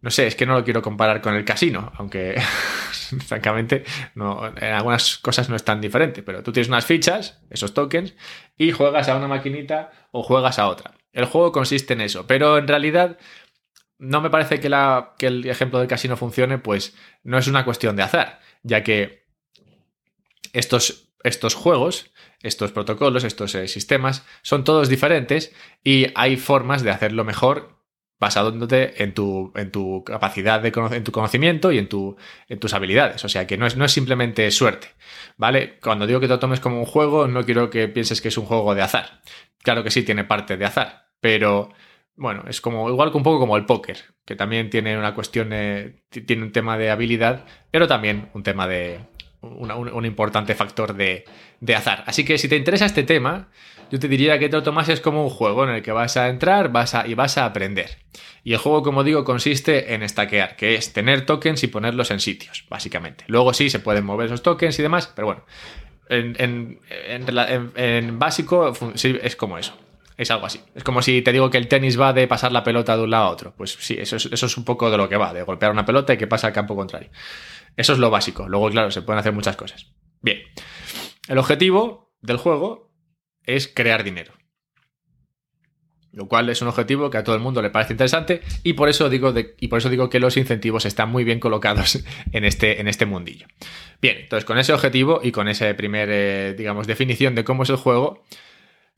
no 0.00 0.10
sé, 0.10 0.28
es 0.28 0.36
que 0.36 0.46
no 0.46 0.54
lo 0.54 0.64
quiero 0.64 0.80
comparar 0.80 1.20
con 1.20 1.34
el 1.34 1.44
casino, 1.44 1.92
aunque 1.96 2.40
francamente 3.26 3.84
no, 4.14 4.46
en 4.46 4.72
algunas 4.72 5.18
cosas 5.18 5.48
no 5.48 5.56
es 5.56 5.64
tan 5.64 5.80
diferente, 5.80 6.22
pero 6.22 6.42
tú 6.42 6.52
tienes 6.52 6.68
unas 6.68 6.86
fichas, 6.86 7.40
esos 7.50 7.74
tokens, 7.74 8.14
y 8.56 8.70
juegas 8.70 9.08
a 9.08 9.16
una 9.16 9.26
maquinita 9.26 9.90
o 10.12 10.22
juegas 10.22 10.58
a 10.60 10.68
otra. 10.68 10.94
El 11.12 11.24
juego 11.24 11.50
consiste 11.50 11.94
en 11.94 12.02
eso, 12.02 12.26
pero 12.26 12.58
en 12.58 12.68
realidad 12.68 13.18
no 13.98 14.20
me 14.20 14.30
parece 14.30 14.60
que, 14.60 14.68
el 15.26 15.46
ejemplo 15.46 15.78
del 15.78 15.88
casino 15.88 16.16
funcione, 16.16 16.58
pues 16.58 16.96
no 17.24 17.38
es 17.38 17.48
una 17.48 17.64
cuestión 17.64 17.96
de 17.96 18.04
azar, 18.04 18.40
ya 18.62 18.82
que 18.82 19.26
estos, 20.52 21.10
juegos, 21.54 22.12
estos 22.42 22.72
protocolos, 22.72 23.24
estos 23.24 23.54
eh, 23.54 23.68
sistemas, 23.68 24.24
son 24.42 24.64
todos 24.64 24.88
diferentes 24.88 25.52
y 25.82 26.06
hay 26.14 26.36
formas 26.36 26.82
de 26.82 26.90
hacerlo 26.90 27.24
mejor 27.24 27.76
basándote 28.20 29.02
en 29.02 29.14
tu, 29.14 29.52
en 29.54 29.70
tu 29.70 30.02
capacidad 30.04 30.60
de 30.60 30.72
en 30.96 31.04
tu 31.04 31.12
conocimiento 31.12 31.70
y 31.70 31.78
en, 31.78 31.88
tu, 31.88 32.16
en 32.48 32.58
tus 32.58 32.74
habilidades. 32.74 33.24
O 33.24 33.28
sea 33.28 33.46
que 33.46 33.56
no 33.56 33.66
es, 33.66 33.76
no 33.76 33.84
es 33.84 33.92
simplemente 33.92 34.50
suerte, 34.50 34.88
¿vale? 35.36 35.78
Cuando 35.80 36.06
digo 36.06 36.18
que 36.18 36.26
te 36.26 36.32
lo 36.32 36.40
tomes 36.40 36.58
como 36.60 36.80
un 36.80 36.86
juego, 36.86 37.28
no 37.28 37.44
quiero 37.44 37.70
que 37.70 37.86
pienses 37.86 38.20
que 38.20 38.28
es 38.28 38.38
un 38.38 38.46
juego 38.46 38.74
de 38.74 38.82
azar. 38.82 39.22
Claro 39.62 39.84
que 39.84 39.90
sí 39.90 40.02
tiene 40.02 40.24
parte 40.24 40.56
de 40.56 40.64
azar, 40.64 41.10
pero 41.20 41.70
bueno, 42.18 42.44
es 42.48 42.60
como 42.60 42.90
igual 42.90 43.10
que 43.10 43.16
un 43.16 43.22
poco 43.22 43.38
como 43.38 43.56
el 43.56 43.64
póker, 43.64 43.98
que 44.24 44.36
también 44.36 44.70
tiene 44.70 44.98
una 44.98 45.14
cuestión, 45.14 45.48
tiene 46.10 46.42
un 46.42 46.52
tema 46.52 46.76
de 46.76 46.90
habilidad, 46.90 47.44
pero 47.70 47.86
también 47.86 48.28
un 48.34 48.42
tema 48.42 48.66
de, 48.66 49.00
un, 49.40 50.04
importante 50.04 50.54
factor 50.54 50.94
de, 50.94 51.24
de, 51.60 51.74
azar. 51.74 52.02
Así 52.06 52.24
que 52.24 52.38
si 52.38 52.48
te 52.48 52.56
interesa 52.56 52.86
este 52.86 53.04
tema, 53.04 53.48
yo 53.90 53.98
te 53.98 54.08
diría 54.08 54.38
que 54.38 54.48
te 54.48 54.56
lo 54.56 54.62
tomases 54.62 55.00
como 55.00 55.22
un 55.22 55.30
juego 55.30 55.64
en 55.64 55.70
el 55.70 55.82
que 55.82 55.92
vas 55.92 56.16
a 56.16 56.28
entrar 56.28 56.70
vas 56.70 56.94
a, 56.94 57.06
y 57.06 57.14
vas 57.14 57.38
a 57.38 57.44
aprender. 57.44 57.98
Y 58.42 58.52
el 58.52 58.58
juego, 58.58 58.82
como 58.82 59.04
digo, 59.04 59.24
consiste 59.24 59.94
en 59.94 60.06
stackear, 60.08 60.56
que 60.56 60.74
es 60.74 60.92
tener 60.92 61.24
tokens 61.24 61.62
y 61.62 61.68
ponerlos 61.68 62.10
en 62.10 62.20
sitios, 62.20 62.64
básicamente. 62.68 63.24
Luego 63.28 63.54
sí 63.54 63.70
se 63.70 63.78
pueden 63.78 64.04
mover 64.04 64.26
esos 64.26 64.42
tokens 64.42 64.78
y 64.78 64.82
demás, 64.82 65.12
pero 65.14 65.26
bueno, 65.26 65.44
en, 66.08 66.80
en 67.76 68.18
básico 68.18 68.72
sí, 68.94 69.18
es 69.22 69.36
como 69.36 69.58
eso. 69.58 69.78
Es 70.18 70.32
algo 70.32 70.46
así. 70.46 70.60
Es 70.74 70.82
como 70.82 71.00
si 71.00 71.22
te 71.22 71.32
digo 71.32 71.48
que 71.48 71.58
el 71.58 71.68
tenis 71.68 71.98
va 71.98 72.12
de 72.12 72.26
pasar 72.26 72.50
la 72.50 72.64
pelota 72.64 72.96
de 72.96 73.04
un 73.04 73.10
lado 73.10 73.26
a 73.26 73.30
otro. 73.30 73.54
Pues 73.56 73.78
sí, 73.80 73.96
eso 73.98 74.16
es, 74.16 74.26
eso 74.26 74.46
es 74.46 74.56
un 74.56 74.64
poco 74.64 74.90
de 74.90 74.96
lo 74.96 75.08
que 75.08 75.16
va, 75.16 75.32
de 75.32 75.44
golpear 75.44 75.70
una 75.70 75.86
pelota 75.86 76.12
y 76.12 76.18
que 76.18 76.26
pasa 76.26 76.48
al 76.48 76.52
campo 76.52 76.74
contrario. 76.74 77.08
Eso 77.76 77.92
es 77.92 78.00
lo 78.00 78.10
básico. 78.10 78.48
Luego, 78.48 78.68
claro, 78.68 78.90
se 78.90 79.02
pueden 79.02 79.20
hacer 79.20 79.32
muchas 79.32 79.56
cosas. 79.56 79.92
Bien. 80.20 80.40
El 81.28 81.38
objetivo 81.38 82.12
del 82.20 82.36
juego 82.36 82.90
es 83.44 83.68
crear 83.68 84.02
dinero. 84.02 84.32
Lo 86.10 86.26
cual 86.26 86.48
es 86.48 86.62
un 86.62 86.68
objetivo 86.68 87.10
que 87.10 87.18
a 87.18 87.22
todo 87.22 87.36
el 87.36 87.40
mundo 87.40 87.62
le 87.62 87.70
parece 87.70 87.92
interesante 87.92 88.40
y 88.64 88.72
por 88.72 88.88
eso 88.88 89.08
digo, 89.08 89.32
y 89.60 89.68
por 89.68 89.78
eso 89.78 89.88
digo 89.88 90.10
que 90.10 90.18
los 90.18 90.36
incentivos 90.36 90.84
están 90.84 91.10
muy 91.10 91.22
bien 91.22 91.38
colocados 91.38 92.02
en 92.32 92.44
este, 92.44 92.80
en 92.80 92.88
este 92.88 93.06
mundillo. 93.06 93.46
Bien, 94.02 94.16
entonces 94.18 94.44
con 94.44 94.58
ese 94.58 94.72
objetivo 94.72 95.20
y 95.22 95.30
con 95.30 95.46
esa 95.46 95.72
primera, 95.76 96.12
eh, 96.12 96.54
digamos, 96.58 96.88
definición 96.88 97.36
de 97.36 97.44
cómo 97.44 97.62
es 97.62 97.70
el 97.70 97.76
juego, 97.76 98.24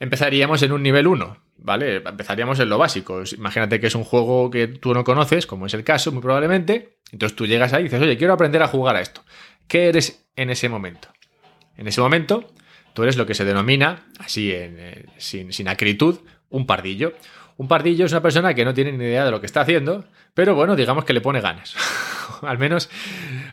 empezaríamos 0.01 0.63
en 0.63 0.73
un 0.73 0.83
nivel 0.83 1.07
1, 1.07 1.37
¿vale? 1.59 1.97
Empezaríamos 1.97 2.59
en 2.59 2.69
lo 2.69 2.79
básico. 2.79 3.23
Imagínate 3.37 3.79
que 3.79 3.87
es 3.87 3.95
un 3.95 4.03
juego 4.03 4.51
que 4.51 4.67
tú 4.67 4.93
no 4.95 5.05
conoces, 5.05 5.47
como 5.47 5.67
es 5.67 5.75
el 5.75 5.85
caso, 5.85 6.11
muy 6.11 6.23
probablemente. 6.23 6.97
Entonces 7.13 7.37
tú 7.37 7.47
llegas 7.47 7.73
ahí 7.73 7.83
y 7.83 7.85
dices, 7.85 8.03
oye, 8.03 8.17
quiero 8.17 8.33
aprender 8.33 8.63
a 8.63 8.67
jugar 8.67 8.97
a 8.97 9.01
esto. 9.01 9.23
¿Qué 9.69 9.89
eres 9.89 10.27
en 10.35 10.51
ese 10.51 10.69
momento? 10.69 11.09
En 11.77 11.87
ese 11.87 12.01
momento, 12.01 12.53
tú 12.95 13.03
eres 13.03 13.17
lo 13.17 13.27
que 13.27 13.35
se 13.35 13.45
denomina, 13.45 14.07
así 14.19 14.51
eh, 14.53 15.07
sin, 15.19 15.53
sin 15.53 15.69
acritud, 15.69 16.21
un 16.49 16.67
pardillo. 16.67 17.13
Un 17.57 17.69
pardillo 17.69 18.07
es 18.07 18.13
una 18.13 18.23
persona 18.23 18.55
que 18.55 18.65
no 18.65 18.73
tiene 18.73 18.93
ni 18.93 19.05
idea 19.05 19.25
de 19.25 19.31
lo 19.31 19.41
que 19.41 19.47
está 19.47 19.61
haciendo, 19.61 20.07
pero 20.33 20.55
bueno, 20.55 20.77
digamos 20.77 21.05
que 21.05 21.13
le 21.13 21.21
pone 21.21 21.43
ganas. 21.43 21.77
al, 22.43 22.59
menos, 22.59 22.89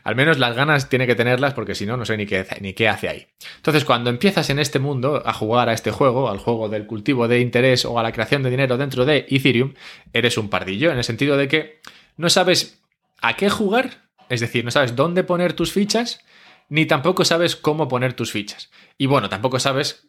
al 0.04 0.16
menos 0.16 0.38
las 0.38 0.54
ganas 0.54 0.88
tiene 0.88 1.06
que 1.06 1.14
tenerlas 1.14 1.54
porque 1.54 1.74
si 1.74 1.86
no, 1.86 1.96
no 1.96 2.04
sé 2.04 2.16
ni 2.16 2.26
qué, 2.26 2.46
ni 2.60 2.72
qué 2.72 2.88
hace 2.88 3.08
ahí. 3.08 3.26
Entonces, 3.56 3.84
cuando 3.84 4.10
empiezas 4.10 4.50
en 4.50 4.58
este 4.58 4.78
mundo 4.78 5.22
a 5.24 5.32
jugar 5.32 5.68
a 5.68 5.72
este 5.72 5.90
juego, 5.90 6.28
al 6.28 6.38
juego 6.38 6.68
del 6.68 6.86
cultivo 6.86 7.28
de 7.28 7.40
interés 7.40 7.84
o 7.84 7.98
a 7.98 8.02
la 8.02 8.12
creación 8.12 8.42
de 8.42 8.50
dinero 8.50 8.76
dentro 8.76 9.04
de 9.04 9.26
Ethereum, 9.28 9.74
eres 10.12 10.38
un 10.38 10.48
pardillo, 10.48 10.90
en 10.90 10.98
el 10.98 11.04
sentido 11.04 11.36
de 11.36 11.48
que 11.48 11.80
no 12.16 12.30
sabes 12.30 12.82
a 13.20 13.34
qué 13.34 13.50
jugar, 13.50 14.08
es 14.28 14.40
decir, 14.40 14.64
no 14.64 14.70
sabes 14.70 14.96
dónde 14.96 15.24
poner 15.24 15.52
tus 15.52 15.72
fichas, 15.72 16.20
ni 16.68 16.86
tampoco 16.86 17.24
sabes 17.24 17.56
cómo 17.56 17.88
poner 17.88 18.12
tus 18.12 18.32
fichas. 18.32 18.70
Y 18.98 19.06
bueno, 19.06 19.28
tampoco 19.28 19.58
sabes 19.58 20.08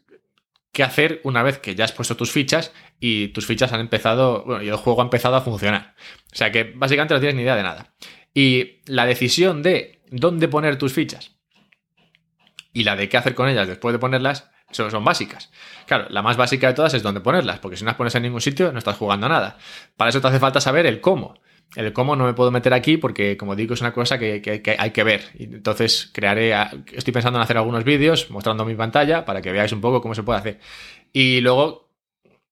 qué 0.71 0.83
hacer 0.83 1.21
una 1.23 1.43
vez 1.43 1.57
que 1.57 1.75
ya 1.75 1.85
has 1.85 1.91
puesto 1.91 2.15
tus 2.15 2.31
fichas 2.31 2.71
y 2.99 3.29
tus 3.29 3.45
fichas 3.45 3.73
han 3.73 3.79
empezado, 3.79 4.43
bueno, 4.45 4.63
y 4.63 4.69
el 4.69 4.75
juego 4.75 5.01
ha 5.01 5.03
empezado 5.03 5.35
a 5.35 5.41
funcionar. 5.41 5.95
O 6.31 6.35
sea 6.35 6.51
que 6.51 6.63
básicamente 6.75 7.13
no 7.13 7.19
tienes 7.19 7.35
ni 7.35 7.41
idea 7.41 7.55
de 7.55 7.63
nada. 7.63 7.93
Y 8.33 8.81
la 8.85 9.05
decisión 9.05 9.63
de 9.63 10.01
dónde 10.11 10.47
poner 10.47 10.77
tus 10.77 10.93
fichas 10.93 11.39
y 12.73 12.83
la 12.83 12.95
de 12.95 13.09
qué 13.09 13.17
hacer 13.17 13.35
con 13.35 13.49
ellas 13.49 13.67
después 13.67 13.93
de 13.93 13.99
ponerlas 13.99 14.49
Son, 14.71 15.03
básicas. 15.03 15.51
Claro, 15.87 16.05
la 16.09 16.21
más 16.21 16.37
básica 16.37 16.67
de 16.67 16.73
todas 16.73 16.93
es 16.93 17.01
dónde 17.01 17.21
ponerlas, 17.21 17.59
porque 17.59 17.75
si 17.75 17.83
no 17.83 17.89
las 17.89 17.97
pones 17.97 18.13
en 18.15 18.23
ningún 18.23 18.41
sitio 18.41 18.71
no 18.71 18.77
estás 18.77 18.97
jugando 18.97 19.27
nada. 19.27 19.57
Para 19.97 20.09
eso 20.09 20.21
te 20.21 20.27
hace 20.27 20.39
falta 20.39 20.61
saber 20.61 20.85
el 20.85 21.01
cómo. 21.01 21.39
El 21.75 21.91
cómo 21.93 22.15
no 22.15 22.25
me 22.25 22.33
puedo 22.33 22.51
meter 22.51 22.73
aquí 22.73 22.97
porque, 22.97 23.35
como 23.35 23.55
digo, 23.55 23.73
es 23.73 23.81
una 23.81 23.93
cosa 23.93 24.17
que, 24.19 24.75
hay 24.77 24.91
que 24.91 25.03
ver. 25.03 25.23
Entonces, 25.39 26.09
crearé. 26.13 26.53
Estoy 26.93 27.13
pensando 27.13 27.37
en 27.39 27.43
hacer 27.43 27.57
algunos 27.57 27.83
vídeos 27.83 28.29
mostrando 28.29 28.65
mi 28.65 28.75
pantalla 28.75 29.25
para 29.25 29.41
que 29.41 29.51
veáis 29.51 29.71
un 29.71 29.81
poco 29.81 30.01
cómo 30.01 30.15
se 30.15 30.23
puede 30.23 30.39
hacer. 30.39 30.59
Y 31.13 31.41
luego, 31.41 31.89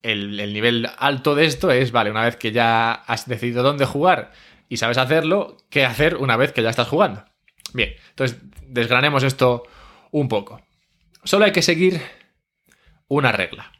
el 0.01 0.53
nivel 0.53 0.89
alto 0.97 1.35
de 1.35 1.45
esto 1.45 1.71
es, 1.71 1.91
vale, 1.91 2.11
una 2.11 2.23
vez 2.23 2.35
que 2.35 2.51
ya 2.51 2.91
has 2.91 3.27
decidido 3.27 3.61
dónde 3.63 3.85
jugar 3.85 4.31
y 4.69 4.77
sabes 4.77 4.97
hacerlo, 4.97 5.57
¿qué 5.69 5.85
hacer 5.85 6.17
una 6.17 6.37
vez 6.37 6.51
que 6.51 6.63
ya 6.63 6.69
estás 6.69 6.87
jugando? 6.87 7.25
Bien, 7.73 7.93
entonces 8.09 8.39
desgranemos 8.67 9.23
esto 9.23 9.63
un 10.11 10.27
poco. 10.27 10.61
Solo 11.23 11.45
hay 11.45 11.51
que 11.51 11.61
seguir 11.61 12.01
una 13.07 13.31
regla. 13.31 13.71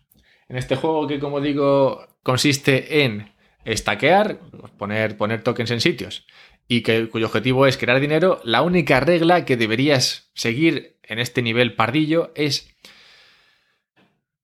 En 0.50 0.58
este 0.58 0.75
juego 0.75 1.08
que, 1.08 1.20
como 1.20 1.41
digo, 1.41 2.08
consiste 2.24 3.03
en 3.03 3.34
estaquear, 3.65 4.39
poner, 4.77 5.17
poner 5.17 5.44
tokens 5.44 5.72
en 5.72 5.82
sitios 5.82 6.25
y 6.67 6.82
que, 6.82 7.10
cuyo 7.10 7.27
objetivo 7.27 7.67
es 7.67 7.77
crear 7.77 8.00
dinero, 8.00 8.41
la 8.44 8.62
única 8.62 9.00
regla 9.00 9.46
que 9.46 9.58
deberías 9.58 10.32
seguir 10.34 10.98
en 11.03 11.20
este 11.20 11.41
nivel 11.41 11.74
pardillo 11.75 12.32
es 12.36 12.74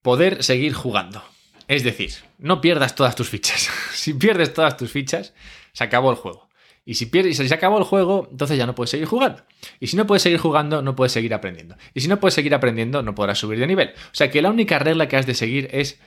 poder 0.01 0.43
seguir 0.43 0.73
jugando. 0.73 1.23
Es 1.67 1.83
decir, 1.83 2.11
no 2.37 2.61
pierdas 2.61 2.95
todas 2.95 3.15
tus 3.15 3.29
fichas. 3.29 3.69
si 3.93 4.13
pierdes 4.13 4.53
todas 4.53 4.77
tus 4.77 4.91
fichas, 4.91 5.33
se 5.73 5.83
acabó 5.83 6.11
el 6.11 6.17
juego. 6.17 6.49
Y 6.85 6.95
si 6.95 7.05
pierdes, 7.05 7.37
si 7.37 7.47
se 7.47 7.53
acabó 7.53 7.77
el 7.77 7.85
juego, 7.85 8.27
entonces 8.29 8.57
ya 8.57 8.65
no 8.65 8.75
puedes 8.75 8.89
seguir 8.89 9.07
jugando. 9.07 9.43
Y 9.79 9.87
si 9.87 9.95
no 9.95 10.05
puedes 10.05 10.21
seguir 10.21 10.39
jugando, 10.39 10.81
no 10.81 10.95
puedes 10.95 11.13
seguir 11.13 11.33
aprendiendo. 11.33 11.75
Y 11.93 12.01
si 12.01 12.07
no 12.07 12.19
puedes 12.19 12.33
seguir 12.33 12.53
aprendiendo, 12.53 13.01
no 13.03 13.15
podrás 13.15 13.39
subir 13.39 13.59
de 13.59 13.67
nivel. 13.67 13.89
O 13.89 14.15
sea 14.15 14.29
que 14.29 14.41
la 14.41 14.49
única 14.49 14.79
regla 14.79 15.07
que 15.07 15.15
has 15.15 15.25
de 15.25 15.33
seguir 15.33 15.69
es 15.71 15.99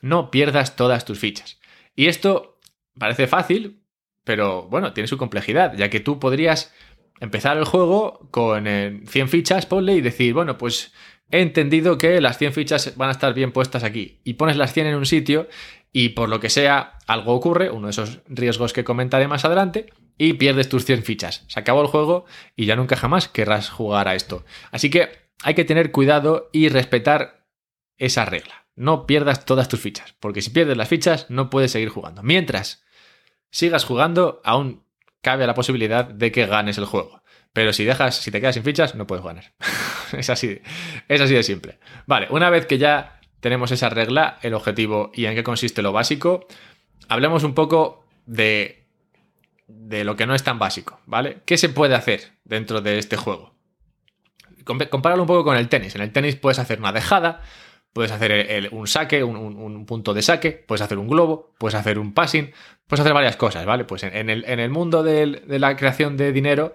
no 0.00 0.30
pierdas 0.30 0.76
todas 0.76 1.04
tus 1.04 1.18
fichas. 1.18 1.60
Y 1.94 2.06
esto 2.06 2.58
parece 2.98 3.26
fácil, 3.26 3.82
pero 4.24 4.62
bueno, 4.68 4.94
tiene 4.94 5.08
su 5.08 5.18
complejidad, 5.18 5.76
ya 5.76 5.90
que 5.90 6.00
tú 6.00 6.18
podrías 6.18 6.72
empezar 7.20 7.58
el 7.58 7.64
juego 7.64 8.28
con 8.30 8.64
100 8.64 9.04
eh, 9.06 9.28
fichas, 9.28 9.66
ponle 9.66 9.94
y 9.94 10.00
decir, 10.00 10.32
bueno, 10.32 10.56
pues 10.58 10.92
he 11.30 11.40
entendido 11.40 11.98
que 11.98 12.20
las 12.20 12.38
100 12.38 12.52
fichas 12.54 12.96
van 12.96 13.10
a 13.10 13.12
estar 13.12 13.34
bien 13.34 13.52
puestas 13.52 13.84
aquí. 13.84 14.20
Y 14.24 14.34
pones 14.34 14.56
las 14.56 14.72
100 14.72 14.86
en 14.86 14.94
un 14.96 15.06
sitio 15.06 15.48
y 15.96 16.10
por 16.10 16.28
lo 16.28 16.40
que 16.40 16.50
sea, 16.50 16.98
algo 17.06 17.32
ocurre, 17.34 17.70
uno 17.70 17.86
de 17.86 17.92
esos 17.92 18.18
riesgos 18.26 18.72
que 18.72 18.82
comentaré 18.82 19.28
más 19.28 19.44
adelante, 19.44 19.92
y 20.18 20.32
pierdes 20.32 20.68
tus 20.68 20.84
100 20.84 21.04
fichas. 21.04 21.44
Se 21.46 21.60
acabó 21.60 21.82
el 21.82 21.86
juego 21.86 22.24
y 22.56 22.66
ya 22.66 22.74
nunca 22.74 22.96
jamás 22.96 23.28
querrás 23.28 23.70
jugar 23.70 24.08
a 24.08 24.16
esto. 24.16 24.44
Así 24.72 24.90
que 24.90 25.30
hay 25.44 25.54
que 25.54 25.64
tener 25.64 25.92
cuidado 25.92 26.50
y 26.52 26.68
respetar 26.68 27.46
esa 27.96 28.24
regla. 28.24 28.66
No 28.74 29.06
pierdas 29.06 29.44
todas 29.44 29.68
tus 29.68 29.80
fichas, 29.80 30.16
porque 30.18 30.42
si 30.42 30.50
pierdes 30.50 30.76
las 30.76 30.88
fichas 30.88 31.30
no 31.30 31.48
puedes 31.48 31.70
seguir 31.70 31.90
jugando. 31.90 32.24
Mientras 32.24 32.84
sigas 33.52 33.84
jugando, 33.84 34.40
aún 34.42 34.82
cabe 35.22 35.46
la 35.46 35.54
posibilidad 35.54 36.04
de 36.04 36.32
que 36.32 36.46
ganes 36.46 36.76
el 36.76 36.86
juego. 36.86 37.22
Pero 37.52 37.72
si 37.72 37.84
dejas, 37.84 38.16
si 38.16 38.32
te 38.32 38.40
quedas 38.40 38.56
sin 38.56 38.64
fichas, 38.64 38.96
no 38.96 39.06
puedes 39.06 39.24
ganar. 39.24 39.54
es, 40.12 40.28
así, 40.28 40.60
es 41.06 41.20
así 41.20 41.34
de 41.34 41.44
simple. 41.44 41.78
Vale, 42.06 42.26
una 42.30 42.50
vez 42.50 42.66
que 42.66 42.78
ya 42.78 43.20
tenemos 43.44 43.70
esa 43.72 43.90
regla, 43.90 44.38
el 44.40 44.54
objetivo 44.54 45.12
y 45.12 45.26
en 45.26 45.34
qué 45.34 45.44
consiste 45.44 45.82
lo 45.82 45.92
básico, 45.92 46.46
hablemos 47.08 47.44
un 47.44 47.52
poco 47.52 48.06
de 48.24 48.86
de 49.66 50.02
lo 50.04 50.16
que 50.16 50.24
no 50.26 50.34
es 50.34 50.42
tan 50.42 50.58
básico, 50.58 50.98
¿vale? 51.04 51.42
¿Qué 51.44 51.58
se 51.58 51.68
puede 51.68 51.94
hacer 51.94 52.32
dentro 52.44 52.80
de 52.80 52.96
este 52.96 53.18
juego? 53.18 53.52
Compáralo 54.64 55.24
un 55.24 55.26
poco 55.26 55.44
con 55.44 55.58
el 55.58 55.68
tenis. 55.68 55.94
En 55.94 56.00
el 56.00 56.10
tenis 56.10 56.36
puedes 56.36 56.58
hacer 56.58 56.78
una 56.78 56.90
dejada, 56.92 57.42
puedes 57.92 58.12
hacer 58.12 58.70
un 58.72 58.86
saque, 58.86 59.22
un, 59.22 59.84
punto 59.84 60.14
de 60.14 60.22
saque, 60.22 60.52
puedes 60.52 60.80
hacer 60.80 60.96
un 60.96 61.08
globo, 61.08 61.52
puedes 61.58 61.74
hacer 61.74 61.98
un 61.98 62.14
passing, 62.14 62.50
puedes 62.86 63.00
hacer 63.00 63.12
varias 63.12 63.36
cosas, 63.36 63.66
¿vale? 63.66 63.84
Pues 63.84 64.04
en, 64.04 64.30
el, 64.30 64.46
en 64.46 64.58
el, 64.58 64.70
mundo 64.70 65.02
de 65.02 65.58
la 65.58 65.76
creación 65.76 66.16
de 66.16 66.32
dinero 66.32 66.74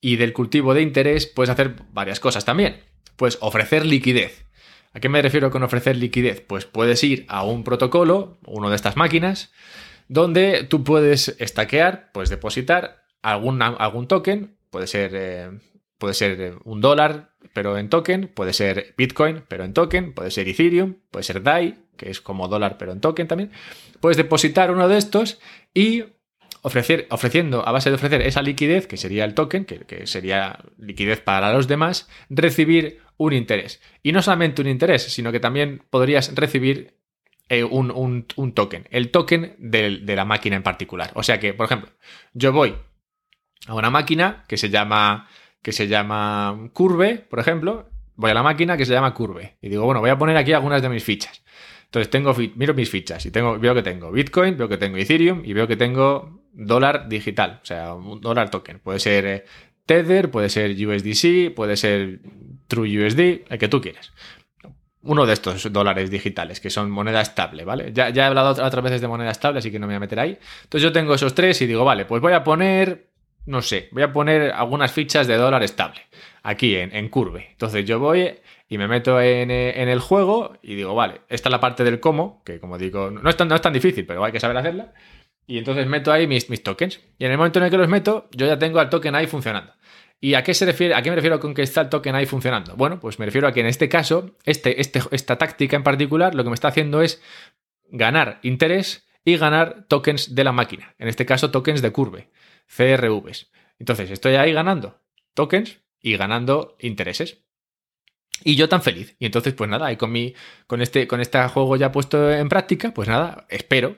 y 0.00 0.16
del 0.16 0.32
cultivo 0.32 0.72
de 0.72 0.80
interés 0.80 1.26
puedes 1.26 1.50
hacer 1.50 1.76
varias 1.92 2.18
cosas 2.18 2.46
también. 2.46 2.82
Puedes 3.16 3.36
ofrecer 3.42 3.84
liquidez. 3.84 4.47
¿A 4.92 5.00
qué 5.00 5.08
me 5.08 5.22
refiero 5.22 5.50
con 5.50 5.62
ofrecer 5.62 5.96
liquidez? 5.96 6.40
Pues 6.40 6.64
puedes 6.64 7.02
ir 7.04 7.24
a 7.28 7.44
un 7.44 7.64
protocolo, 7.64 8.38
uno 8.46 8.70
de 8.70 8.76
estas 8.76 8.96
máquinas, 8.96 9.52
donde 10.08 10.64
tú 10.64 10.84
puedes 10.84 11.36
estaquear, 11.38 12.10
puedes 12.12 12.30
depositar 12.30 13.04
algún, 13.22 13.60
algún 13.62 14.08
token, 14.08 14.56
puede 14.70 14.86
ser, 14.86 15.12
eh, 15.14 15.50
puede 15.98 16.14
ser 16.14 16.40
eh, 16.40 16.54
un 16.64 16.80
dólar, 16.80 17.32
pero 17.52 17.76
en 17.76 17.90
token, 17.90 18.28
puede 18.34 18.52
ser 18.52 18.94
Bitcoin, 18.96 19.44
pero 19.48 19.64
en 19.64 19.74
token, 19.74 20.14
puede 20.14 20.30
ser 20.30 20.48
Ethereum, 20.48 20.96
puede 21.10 21.24
ser 21.24 21.42
DAI, 21.42 21.78
que 21.96 22.10
es 22.10 22.20
como 22.20 22.48
dólar, 22.48 22.78
pero 22.78 22.92
en 22.92 23.00
token 23.00 23.28
también. 23.28 23.50
Puedes 24.00 24.16
depositar 24.16 24.70
uno 24.70 24.88
de 24.88 24.96
estos 24.96 25.40
y 25.74 26.04
ofrecer, 26.62 27.06
ofreciendo, 27.10 27.66
a 27.66 27.72
base 27.72 27.90
de 27.90 27.96
ofrecer 27.96 28.22
esa 28.22 28.42
liquidez, 28.42 28.86
que 28.86 28.96
sería 28.96 29.24
el 29.24 29.34
token, 29.34 29.64
que, 29.64 29.80
que, 29.80 30.06
sería 30.06 30.58
liquidez 30.78 31.20
para 31.20 31.52
los 31.52 31.68
demás, 31.68 32.08
recibir 32.30 33.00
un 33.18 33.34
interés. 33.34 33.82
Y 34.02 34.12
no 34.12 34.22
solamente 34.22 34.62
un 34.62 34.68
interés, 34.68 35.02
sino 35.02 35.30
que 35.30 35.40
también 35.40 35.82
podrías 35.90 36.34
recibir 36.34 36.94
eh, 37.50 37.64
un, 37.64 38.26
token, 38.54 38.88
el 38.90 39.10
token 39.10 39.54
de, 39.58 40.00
la 40.16 40.24
máquina 40.24 40.56
en 40.56 40.62
particular. 40.62 41.10
O 41.14 41.22
sea 41.22 41.38
que, 41.38 41.52
por 41.52 41.66
ejemplo, 41.66 41.90
yo 42.32 42.52
voy 42.52 42.74
a 43.66 43.74
una 43.74 43.90
máquina 43.90 44.44
que 44.48 44.56
se 44.56 44.70
llama, 44.70 45.28
que 45.62 45.72
se 45.72 45.88
llama 45.88 46.70
Curve, 46.72 47.26
por 47.28 47.38
ejemplo, 47.38 47.90
voy 48.16 48.30
a 48.30 48.34
la 48.34 48.42
máquina 48.42 48.76
que 48.76 48.86
se 48.86 48.92
llama 48.92 49.14
Curve 49.14 49.56
y 49.60 49.68
digo, 49.68 49.84
bueno, 49.84 50.00
voy 50.00 50.10
a 50.10 50.18
poner 50.18 50.36
aquí 50.36 50.52
algunas 50.52 50.80
de 50.82 50.88
mis 50.88 51.04
fichas. 51.04 51.42
Entonces 51.84 52.10
tengo, 52.10 52.34
miro 52.54 52.74
mis 52.74 52.90
fichas 52.90 53.24
y 53.24 53.30
tengo, 53.30 53.58
veo 53.58 53.74
que 53.74 53.82
tengo 53.82 54.12
Bitcoin, 54.12 54.58
veo 54.58 54.68
que 54.68 54.76
tengo 54.76 54.98
Ethereum 54.98 55.42
y 55.44 55.54
veo 55.54 55.66
que 55.66 55.76
tengo 55.76 56.42
dólar 56.52 57.08
digital, 57.08 57.60
o 57.62 57.64
sea, 57.64 57.94
un 57.94 58.20
dólar 58.20 58.50
token. 58.50 58.80
Puede 58.80 58.98
ser 58.98 59.24
eh, 59.24 59.44
Tether, 59.88 60.30
puede 60.30 60.50
ser 60.50 60.70
USDC, 60.72 61.54
puede 61.54 61.78
ser 61.78 62.20
TrueUSD, 62.68 63.46
el 63.48 63.58
que 63.58 63.68
tú 63.68 63.80
quieras 63.80 64.12
uno 65.02 65.24
de 65.24 65.32
estos 65.32 65.72
dólares 65.72 66.10
digitales, 66.10 66.60
que 66.60 66.68
son 66.68 66.90
moneda 66.90 67.22
estable, 67.22 67.64
¿vale? 67.64 67.92
Ya, 67.94 68.08
he 68.10 68.20
hablado 68.20 68.50
otras 68.50 68.84
veces 68.84 69.00
de 69.00 69.08
moneda 69.08 69.30
estable, 69.30 69.60
así 69.60 69.70
que 69.70 69.78
no 69.78 69.86
me 69.86 69.94
voy 69.94 69.96
a 69.96 70.00
meter 70.00 70.20
ahí. 70.20 70.38
Entonces 70.64 70.82
yo 70.82 70.92
tengo 70.92 71.14
esos 71.14 71.34
tres 71.34 71.62
y 71.62 71.66
digo, 71.66 71.82
vale, 71.82 72.04
pues 72.04 72.20
voy 72.20 72.34
a 72.34 72.44
poner, 72.44 73.08
no 73.46 73.62
sé, 73.62 73.88
voy 73.92 74.02
a 74.02 74.12
poner 74.12 74.50
algunas 74.50 74.92
fichas 74.92 75.26
de 75.26 75.36
dólar 75.36 75.62
estable 75.62 76.00
aquí 76.42 76.76
en, 76.76 77.08
Curve. 77.08 77.48
Entonces 77.52 77.86
yo 77.86 77.98
voy 77.98 78.34
y 78.68 78.76
me 78.76 78.86
meto 78.86 79.18
en, 79.18 79.50
el 79.50 80.00
juego 80.00 80.58
y 80.62 80.74
digo, 80.74 80.94
vale, 80.94 81.22
esta 81.30 81.48
es 81.48 81.52
la 81.52 81.60
parte 81.60 81.84
del 81.84 82.00
cómo, 82.00 82.42
que 82.44 82.60
como 82.60 82.76
digo, 82.76 83.10
no 83.10 83.30
es 83.30 83.36
tan, 83.36 83.48
no 83.48 83.54
es 83.54 83.62
tan 83.62 83.72
difícil, 83.72 84.04
pero 84.04 84.22
hay 84.24 84.32
que 84.32 84.40
saber 84.40 84.58
hacerla. 84.58 84.92
Y 85.46 85.56
entonces 85.56 85.86
meto 85.86 86.12
ahí 86.12 86.26
mis, 86.26 86.50
mis 86.50 86.62
tokens. 86.62 87.00
Y 87.18 87.24
en 87.24 87.30
el 87.30 87.38
momento 87.38 87.58
en 87.58 87.64
el 87.64 87.70
que 87.70 87.78
los 87.78 87.88
meto, 87.88 88.28
yo 88.32 88.46
ya 88.46 88.58
tengo 88.58 88.80
al 88.80 88.90
token 88.90 89.14
ahí 89.14 89.26
funcionando. 89.26 89.72
¿Y 90.20 90.34
a 90.34 90.42
qué 90.42 90.52
se 90.52 90.66
refiere? 90.66 90.94
¿A 90.94 91.02
qué 91.02 91.10
me 91.10 91.16
refiero 91.16 91.38
con 91.38 91.54
que 91.54 91.62
está 91.62 91.82
el 91.82 91.88
token 91.88 92.14
ahí 92.14 92.26
funcionando? 92.26 92.74
Bueno, 92.76 92.98
pues 92.98 93.18
me 93.18 93.26
refiero 93.26 93.46
a 93.46 93.52
que 93.52 93.60
en 93.60 93.66
este 93.66 93.88
caso, 93.88 94.36
este, 94.44 94.80
este, 94.80 95.00
esta 95.12 95.38
táctica 95.38 95.76
en 95.76 95.84
particular, 95.84 96.34
lo 96.34 96.42
que 96.42 96.50
me 96.50 96.54
está 96.54 96.68
haciendo 96.68 97.02
es 97.02 97.22
ganar 97.90 98.40
interés 98.42 99.08
y 99.24 99.36
ganar 99.36 99.86
tokens 99.86 100.34
de 100.34 100.44
la 100.44 100.52
máquina. 100.52 100.94
En 100.98 101.08
este 101.08 101.24
caso, 101.24 101.50
tokens 101.50 101.82
de 101.82 101.92
curve, 101.92 102.30
CRVs. 102.66 103.50
Entonces, 103.78 104.10
estoy 104.10 104.34
ahí 104.34 104.52
ganando 104.52 105.00
tokens 105.34 105.80
y 106.00 106.16
ganando 106.16 106.76
intereses. 106.80 107.44
Y 108.42 108.56
yo 108.56 108.68
tan 108.68 108.82
feliz. 108.82 109.14
Y 109.20 109.26
entonces, 109.26 109.54
pues 109.54 109.70
nada, 109.70 109.86
ahí 109.86 109.96
con 109.96 110.10
mi. 110.10 110.34
Con 110.66 110.82
este, 110.82 111.06
con 111.06 111.20
este 111.20 111.40
juego 111.48 111.76
ya 111.76 111.92
puesto 111.92 112.30
en 112.30 112.48
práctica, 112.48 112.92
pues 112.92 113.08
nada, 113.08 113.46
espero. 113.48 113.96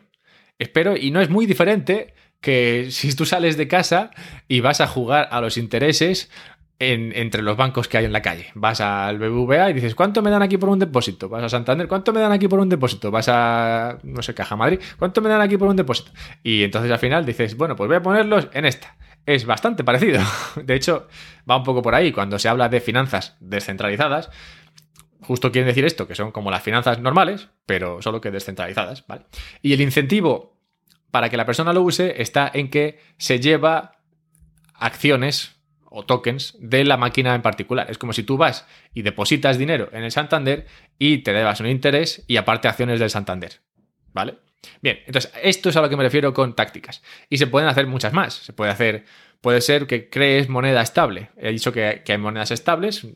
Espero. 0.59 0.97
Y 0.97 1.11
no 1.11 1.21
es 1.21 1.31
muy 1.31 1.47
diferente 1.47 2.15
que 2.41 2.89
si 2.91 3.15
tú 3.15 3.27
sales 3.27 3.57
de 3.57 3.69
casa 3.69 4.11
y 4.49 4.61
vas 4.61 4.81
a 4.81 4.87
jugar 4.87 5.29
a 5.31 5.41
los 5.41 5.57
intereses 5.59 6.31
entre 6.81 7.43
los 7.43 7.59
bancos 7.59 7.89
que 7.89 7.99
hay 7.99 8.07
en 8.07 8.13
la 8.13 8.23
calle. 8.23 8.47
Vas 8.55 8.81
al 8.81 9.19
BBVA 9.19 9.69
y 9.69 9.75
dices, 9.75 9.95
¿cuánto 9.95 10.23
me 10.23 10.31
dan 10.31 10.41
aquí 10.41 10.57
por 10.57 10.71
un 10.71 10.79
depósito? 10.79 11.29
Vas 11.29 11.45
a 11.45 11.49
Santander, 11.51 11.87
¿cuánto 11.87 12.11
me 12.11 12.21
dan 12.21 12.33
aquí 12.33 12.49
por 12.49 12.59
un 12.59 12.71
depósito? 12.71 13.11
Vas 13.11 13.29
a, 13.29 13.99
no 14.03 14.23
sé, 14.23 14.33
Caja 14.33 14.57
Madrid, 14.57 14.81
¿cuánto 14.99 15.21
me 15.21 15.29
dan 15.29 15.43
aquí 15.43 15.59
por 15.59 15.69
un 15.69 15.77
depósito? 15.77 16.11
Y 16.43 16.63
entonces 16.63 16.91
al 16.91 16.99
final 16.99 17.27
dices, 17.27 17.55
bueno, 17.55 17.77
pues 17.77 17.87
voy 17.87 17.99
a 17.99 18.03
ponerlos 18.03 18.49
en 18.55 18.65
esta. 18.65 18.97
Es 19.27 19.45
bastante 19.45 19.85
parecido. 19.85 20.23
De 20.65 20.75
hecho, 20.75 21.07
va 21.49 21.59
un 21.59 21.65
poco 21.65 21.83
por 21.83 21.95
ahí. 21.95 22.13
Cuando 22.13 22.39
se 22.39 22.49
habla 22.49 22.71
de 22.71 22.81
finanzas 22.81 23.37
descentralizadas, 23.41 24.31
justo 25.21 25.53
quieren 25.53 25.69
decir 25.69 25.85
esto, 25.85 26.09
que 26.09 26.15
son 26.15 26.33
como 26.33 26.51
las 26.51 26.63
finanzas 26.63 26.99
normales, 26.99 27.51
pero 27.67 28.01
solo 28.01 28.23
que 28.23 28.31
descentralizadas, 28.31 29.07
¿vale? 29.07 29.27
Y 29.61 29.75
el 29.75 29.83
incentivo 29.83 30.60
para 31.11 31.29
que 31.29 31.37
la 31.37 31.47
persona 31.47 31.73
lo 31.73 31.83
use 31.83 32.21
está 32.23 32.51
en 32.53 32.71
que 32.71 33.01
se 33.19 33.41
lleva 33.41 33.99
acciones 34.75 35.57
o 35.91 36.05
tokens 36.05 36.57
de 36.61 36.85
la 36.85 36.97
máquina 36.97 37.35
en 37.35 37.43
particular. 37.43 37.91
Es 37.91 37.99
como 37.99 38.13
si 38.13 38.23
tú 38.23 38.37
vas 38.37 38.67
y 38.95 39.03
depositas 39.03 39.59
dinero 39.59 39.89
en 39.93 40.05
el 40.05 40.13
Santander 40.13 40.67
y 40.99 41.19
te 41.19 41.33
debas 41.33 41.61
un 41.61 41.67
interés 41.67 42.25
y 42.29 42.37
aparte 42.37 42.69
acciones 42.69 43.01
del 43.01 43.11
Santander. 43.11 43.61
¿Vale? 44.13 44.39
Bien, 44.83 45.01
entonces 45.07 45.33
esto 45.43 45.69
es 45.71 45.77
a 45.77 45.81
lo 45.81 45.89
que 45.89 45.97
me 45.97 46.05
refiero 46.05 46.33
con 46.33 46.55
tácticas. 46.55 47.03
Y 47.29 47.39
se 47.39 47.47
pueden 47.47 47.69
hacer 47.69 47.87
muchas 47.87 48.13
más. 48.13 48.35
Se 48.35 48.53
puede 48.53 48.71
hacer, 48.71 49.05
puede 49.41 49.61
ser 49.61 49.87
que 49.87 50.09
crees 50.09 50.49
moneda 50.49 50.81
estable. 50.81 51.31
He 51.37 51.51
dicho 51.51 51.73
que, 51.73 52.03
que 52.05 52.13
hay 52.13 52.19
monedas 52.19 52.51
estables, 52.51 53.07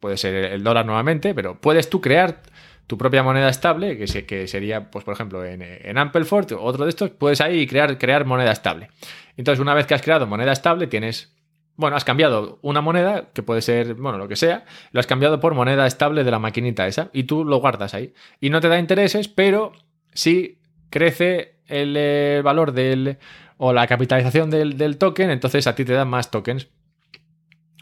puede 0.00 0.16
ser 0.16 0.34
el 0.34 0.62
dólar 0.62 0.86
nuevamente, 0.86 1.34
pero 1.34 1.60
puedes 1.60 1.90
tú 1.90 2.00
crear 2.00 2.42
tu 2.86 2.98
propia 2.98 3.22
moneda 3.22 3.48
estable, 3.48 3.96
que, 3.96 4.26
que 4.26 4.46
sería, 4.46 4.90
pues 4.90 5.04
por 5.04 5.14
ejemplo, 5.14 5.44
en, 5.44 5.62
en 5.62 5.98
Ampleford, 5.98 6.52
otro 6.58 6.84
de 6.84 6.90
estos, 6.90 7.10
puedes 7.10 7.40
ahí 7.40 7.66
crear, 7.66 7.98
crear 7.98 8.24
moneda 8.24 8.52
estable. 8.52 8.88
Entonces, 9.36 9.60
una 9.60 9.74
vez 9.74 9.86
que 9.86 9.94
has 9.94 10.02
creado 10.02 10.26
moneda 10.26 10.52
estable, 10.52 10.86
tienes 10.86 11.34
bueno, 11.76 11.96
has 11.96 12.04
cambiado 12.04 12.58
una 12.62 12.80
moneda, 12.80 13.30
que 13.32 13.42
puede 13.42 13.60
ser, 13.60 13.94
bueno, 13.94 14.18
lo 14.18 14.28
que 14.28 14.36
sea, 14.36 14.64
lo 14.92 15.00
has 15.00 15.06
cambiado 15.06 15.40
por 15.40 15.54
moneda 15.54 15.86
estable 15.86 16.22
de 16.22 16.30
la 16.30 16.38
maquinita 16.38 16.86
esa, 16.86 17.10
y 17.12 17.24
tú 17.24 17.44
lo 17.44 17.56
guardas 17.58 17.94
ahí. 17.94 18.14
Y 18.40 18.50
no 18.50 18.60
te 18.60 18.68
da 18.68 18.78
intereses, 18.78 19.28
pero 19.28 19.72
sí 20.12 20.60
crece 20.90 21.56
el 21.66 21.96
eh, 21.96 22.42
valor 22.44 22.72
del, 22.72 23.18
o 23.56 23.72
la 23.72 23.86
capitalización 23.86 24.50
del, 24.50 24.98
token, 24.98 25.30
entonces 25.30 25.66
a 25.66 25.74
ti 25.74 25.84
te 25.84 25.94
dan 25.94 26.08
más 26.08 26.30
tokens. 26.30 26.68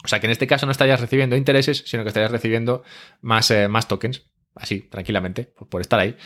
O 0.04 0.08
sea 0.08 0.20
que 0.20 0.26
en 0.26 0.32
este 0.32 0.46
caso 0.46 0.66
no 0.66 0.72
estarías 0.72 1.00
recibiendo 1.00 1.36
intereses, 1.36 1.84
sino 1.86 2.02
que 2.02 2.08
estarías 2.08 2.32
recibiendo 2.32 2.82
más, 3.20 3.50
eh, 3.50 3.68
más 3.68 3.86
tokens, 3.88 4.24
así, 4.54 4.80
tranquilamente, 4.80 5.44
por 5.44 5.80
estar 5.80 6.00
ahí. 6.00 6.16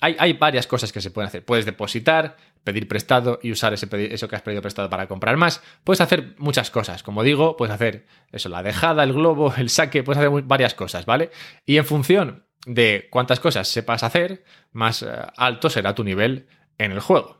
Hay, 0.00 0.16
hay, 0.18 0.32
varias 0.34 0.66
cosas 0.66 0.92
que 0.92 1.00
se 1.00 1.10
pueden 1.10 1.28
hacer. 1.28 1.44
Puedes 1.44 1.64
depositar, 1.64 2.36
pedir 2.62 2.88
prestado 2.88 3.38
y 3.42 3.52
usar 3.52 3.72
ese 3.74 3.88
eso 4.12 4.28
que 4.28 4.36
has 4.36 4.42
pedido 4.42 4.62
prestado 4.62 4.90
para 4.90 5.06
comprar 5.06 5.36
más. 5.36 5.62
Puedes 5.84 6.00
hacer 6.00 6.34
muchas 6.38 6.70
cosas. 6.70 7.02
Como 7.02 7.22
digo, 7.22 7.56
puedes 7.56 7.74
hacer 7.74 8.06
eso, 8.32 8.48
la 8.48 8.62
dejada, 8.62 9.04
el 9.04 9.12
globo, 9.12 9.54
el 9.56 9.70
saque, 9.70 10.02
puedes 10.02 10.18
hacer 10.18 10.42
varias 10.42 10.74
cosas, 10.74 11.06
¿vale? 11.06 11.30
Y 11.64 11.76
en 11.76 11.84
función 11.84 12.46
de 12.66 13.08
cuántas 13.10 13.40
cosas 13.40 13.68
sepas 13.68 14.02
hacer, 14.02 14.44
más 14.72 15.02
eh, 15.02 15.08
alto 15.36 15.70
será 15.70 15.94
tu 15.94 16.04
nivel 16.04 16.48
en 16.78 16.92
el 16.92 17.00
juego. 17.00 17.38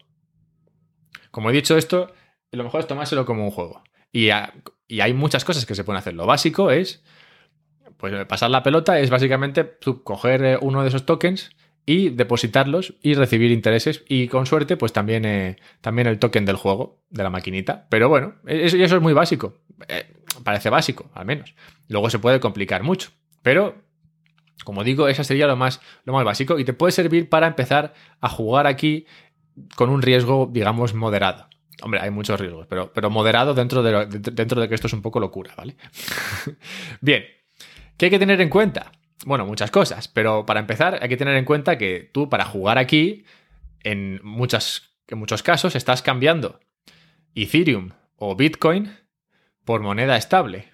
Como 1.30 1.50
he 1.50 1.52
dicho 1.52 1.76
esto, 1.76 2.12
lo 2.52 2.62
mejor 2.62 2.80
es 2.80 2.86
tomárselo 2.86 3.24
como 3.24 3.44
un 3.44 3.50
juego. 3.50 3.82
Y, 4.12 4.28
y 4.86 5.00
hay 5.00 5.12
muchas 5.12 5.44
cosas 5.44 5.66
que 5.66 5.74
se 5.74 5.84
pueden 5.84 5.98
hacer. 5.98 6.14
Lo 6.14 6.26
básico 6.26 6.70
es, 6.70 7.02
pues 8.10 8.26
pasar 8.26 8.50
la 8.50 8.62
pelota 8.62 8.98
es 9.00 9.08
básicamente 9.08 9.78
coger 10.02 10.44
eh, 10.44 10.58
uno 10.60 10.82
de 10.82 10.88
esos 10.88 11.06
tokens 11.06 11.56
y 11.86 12.10
depositarlos 12.10 12.92
y 13.00 13.14
recibir 13.14 13.50
intereses 13.50 14.04
y 14.06 14.28
con 14.28 14.44
suerte 14.44 14.76
pues 14.76 14.92
también, 14.92 15.24
eh, 15.24 15.56
también 15.80 16.06
el 16.06 16.18
token 16.18 16.44
del 16.44 16.56
juego, 16.56 17.00
de 17.08 17.22
la 17.22 17.30
maquinita. 17.30 17.86
Pero 17.88 18.10
bueno, 18.10 18.34
eso, 18.44 18.76
eso 18.76 18.96
es 18.96 19.00
muy 19.00 19.14
básico. 19.14 19.56
Eh, 19.88 20.04
parece 20.42 20.68
básico, 20.68 21.10
al 21.14 21.24
menos. 21.24 21.54
Luego 21.88 22.10
se 22.10 22.18
puede 22.18 22.40
complicar 22.40 22.82
mucho. 22.82 23.08
Pero, 23.40 23.74
como 24.64 24.84
digo, 24.84 25.08
eso 25.08 25.24
sería 25.24 25.46
lo 25.46 25.56
más, 25.56 25.80
lo 26.04 26.12
más 26.12 26.26
básico 26.26 26.58
y 26.58 26.66
te 26.66 26.74
puede 26.74 26.92
servir 26.92 27.30
para 27.30 27.46
empezar 27.46 27.94
a 28.20 28.28
jugar 28.28 28.66
aquí 28.66 29.06
con 29.76 29.88
un 29.88 30.02
riesgo, 30.02 30.50
digamos, 30.52 30.92
moderado. 30.92 31.48
Hombre, 31.82 32.00
hay 32.00 32.10
muchos 32.10 32.38
riesgos, 32.38 32.66
pero, 32.66 32.92
pero 32.92 33.08
moderado 33.08 33.54
dentro 33.54 33.82
de, 33.82 34.04
dentro 34.08 34.60
de 34.60 34.68
que 34.68 34.74
esto 34.74 34.88
es 34.88 34.92
un 34.92 35.00
poco 35.00 35.20
locura, 35.20 35.54
¿vale? 35.56 35.76
Bien, 37.00 37.24
¿qué 37.96 38.06
hay 38.06 38.10
que 38.10 38.18
tener 38.18 38.40
en 38.40 38.48
cuenta? 38.48 38.92
bueno, 39.26 39.46
muchas 39.46 39.70
cosas, 39.70 40.08
pero 40.08 40.46
para 40.46 40.60
empezar 40.60 40.98
hay 41.00 41.08
que 41.08 41.16
tener 41.16 41.36
en 41.36 41.44
cuenta 41.44 41.78
que 41.78 42.10
tú 42.12 42.28
para 42.28 42.44
jugar 42.44 42.78
aquí, 42.78 43.24
en, 43.82 44.20
muchas, 44.22 44.94
muchos 45.10 45.42
casos, 45.42 45.76
estás 45.76 46.02
cambiando 46.02 46.60
Ethereum 47.34 47.90
o 48.16 48.36
Bitcoin 48.36 48.96
por 49.64 49.80
moneda 49.82 50.16
estable 50.16 50.72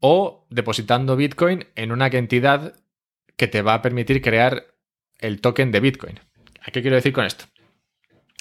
o 0.00 0.46
depositando 0.50 1.16
Bitcoin 1.16 1.66
en 1.74 1.92
una 1.92 2.06
entidad 2.06 2.74
que 3.36 3.48
te 3.48 3.62
va 3.62 3.74
a 3.74 3.82
permitir 3.82 4.22
crear 4.22 4.66
el 5.18 5.40
token 5.40 5.72
de 5.72 5.80
Bitcoin. 5.80 6.20
¿A 6.62 6.70
qué 6.70 6.82
quiero 6.82 6.96
decir 6.96 7.12
con 7.12 7.24
esto? 7.24 7.46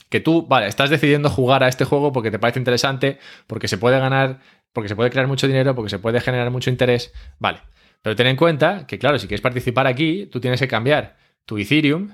Que 0.10 0.20
tú, 0.20 0.46
vale, 0.48 0.68
estás 0.68 0.90
decidiendo 0.90 1.30
jugar 1.30 1.64
a 1.64 1.68
este 1.68 1.86
juego 1.86 2.12
porque 2.12 2.32
te 2.32 2.40
parece 2.40 2.60
interesante, 2.60 3.20
porque 3.48 3.68
se 3.68 3.78
puede 3.78 4.00
ganar, 4.00 4.40
porque 4.76 4.90
se 4.90 4.96
puede 4.96 5.10
crear 5.10 5.26
mucho 5.26 5.48
dinero, 5.48 5.74
porque 5.74 5.90
se 5.90 6.00
puede 6.00 6.20
generar 6.20 6.52
mucho 6.52 6.70
interés, 6.70 7.14
vale. 7.40 7.62
Pero 8.02 8.14
ten 8.14 8.28
en 8.28 8.36
cuenta 8.36 8.86
que, 8.86 9.00
claro, 9.00 9.18
si 9.18 9.26
quieres 9.26 9.42
participar 9.42 9.88
aquí, 9.88 10.28
tú 10.28 10.42
tienes 10.42 10.60
que 10.60 10.68
cambiar 10.68 11.16
tu 11.46 11.58
Ethereum 11.58 12.12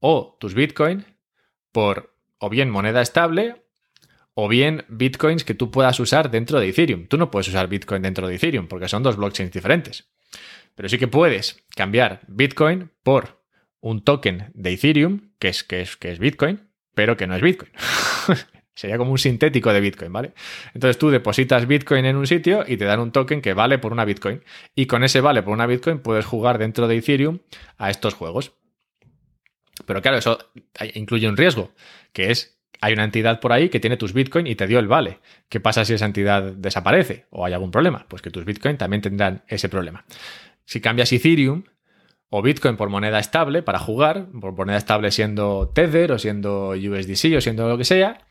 o 0.00 0.36
tus 0.40 0.54
Bitcoin 0.54 1.04
por 1.70 2.16
o 2.38 2.48
bien 2.48 2.70
moneda 2.70 3.02
estable 3.02 3.62
o 4.32 4.48
bien 4.48 4.86
Bitcoins 4.88 5.44
que 5.44 5.52
tú 5.52 5.70
puedas 5.70 6.00
usar 6.00 6.30
dentro 6.30 6.58
de 6.58 6.70
Ethereum. 6.70 7.06
Tú 7.08 7.18
no 7.18 7.30
puedes 7.30 7.48
usar 7.48 7.68
Bitcoin 7.68 8.00
dentro 8.00 8.26
de 8.26 8.36
Ethereum 8.36 8.68
porque 8.68 8.88
son 8.88 9.02
dos 9.02 9.16
blockchains 9.16 9.52
diferentes. 9.52 10.08
Pero 10.74 10.88
sí 10.88 10.96
que 10.96 11.08
puedes 11.08 11.62
cambiar 11.76 12.20
Bitcoin 12.26 12.90
por 13.02 13.44
un 13.80 14.02
token 14.02 14.50
de 14.54 14.72
Ethereum, 14.72 15.32
que 15.38 15.48
es, 15.48 15.62
que 15.62 15.82
es, 15.82 15.98
que 15.98 16.10
es 16.10 16.18
Bitcoin, 16.18 16.70
pero 16.94 17.18
que 17.18 17.26
no 17.26 17.36
es 17.36 17.42
Bitcoin. 17.42 17.70
Sería 18.78 18.96
como 18.96 19.10
un 19.10 19.18
sintético 19.18 19.72
de 19.72 19.80
Bitcoin, 19.80 20.12
¿vale? 20.12 20.34
Entonces 20.72 20.98
tú 20.98 21.10
depositas 21.10 21.66
Bitcoin 21.66 22.04
en 22.04 22.14
un 22.14 22.28
sitio 22.28 22.64
y 22.64 22.76
te 22.76 22.84
dan 22.84 23.00
un 23.00 23.10
token 23.10 23.42
que 23.42 23.52
vale 23.52 23.78
por 23.78 23.90
una 23.90 24.04
Bitcoin. 24.04 24.44
Y 24.76 24.86
con 24.86 25.02
ese 25.02 25.20
vale 25.20 25.42
por 25.42 25.52
una 25.52 25.66
Bitcoin 25.66 25.98
puedes 25.98 26.24
jugar 26.24 26.58
dentro 26.58 26.86
de 26.86 26.96
Ethereum 26.96 27.40
a 27.76 27.90
estos 27.90 28.14
juegos. 28.14 28.52
Pero 29.84 30.00
claro, 30.00 30.18
eso 30.18 30.38
incluye 30.94 31.28
un 31.28 31.36
riesgo, 31.36 31.72
que 32.12 32.30
es, 32.30 32.60
hay 32.80 32.92
una 32.92 33.02
entidad 33.02 33.40
por 33.40 33.52
ahí 33.52 33.68
que 33.68 33.80
tiene 33.80 33.96
tus 33.96 34.12
Bitcoin 34.12 34.46
y 34.46 34.54
te 34.54 34.68
dio 34.68 34.78
el 34.78 34.86
vale. 34.86 35.18
¿Qué 35.48 35.58
pasa 35.58 35.84
si 35.84 35.94
esa 35.94 36.06
entidad 36.06 36.44
desaparece 36.44 37.26
o 37.30 37.44
hay 37.44 37.54
algún 37.54 37.72
problema? 37.72 38.06
Pues 38.08 38.22
que 38.22 38.30
tus 38.30 38.44
Bitcoin 38.44 38.76
también 38.76 39.02
tendrán 39.02 39.42
ese 39.48 39.68
problema. 39.68 40.04
Si 40.66 40.80
cambias 40.80 41.12
Ethereum 41.12 41.64
o 42.30 42.42
Bitcoin 42.42 42.76
por 42.76 42.90
moneda 42.90 43.18
estable 43.18 43.64
para 43.64 43.80
jugar, 43.80 44.28
por 44.40 44.52
moneda 44.52 44.76
estable 44.76 45.10
siendo 45.10 45.72
Tether 45.74 46.12
o 46.12 46.18
siendo 46.20 46.68
USDC 46.68 47.38
o 47.38 47.40
siendo 47.40 47.68
lo 47.68 47.76
que 47.76 47.84
sea, 47.84 48.24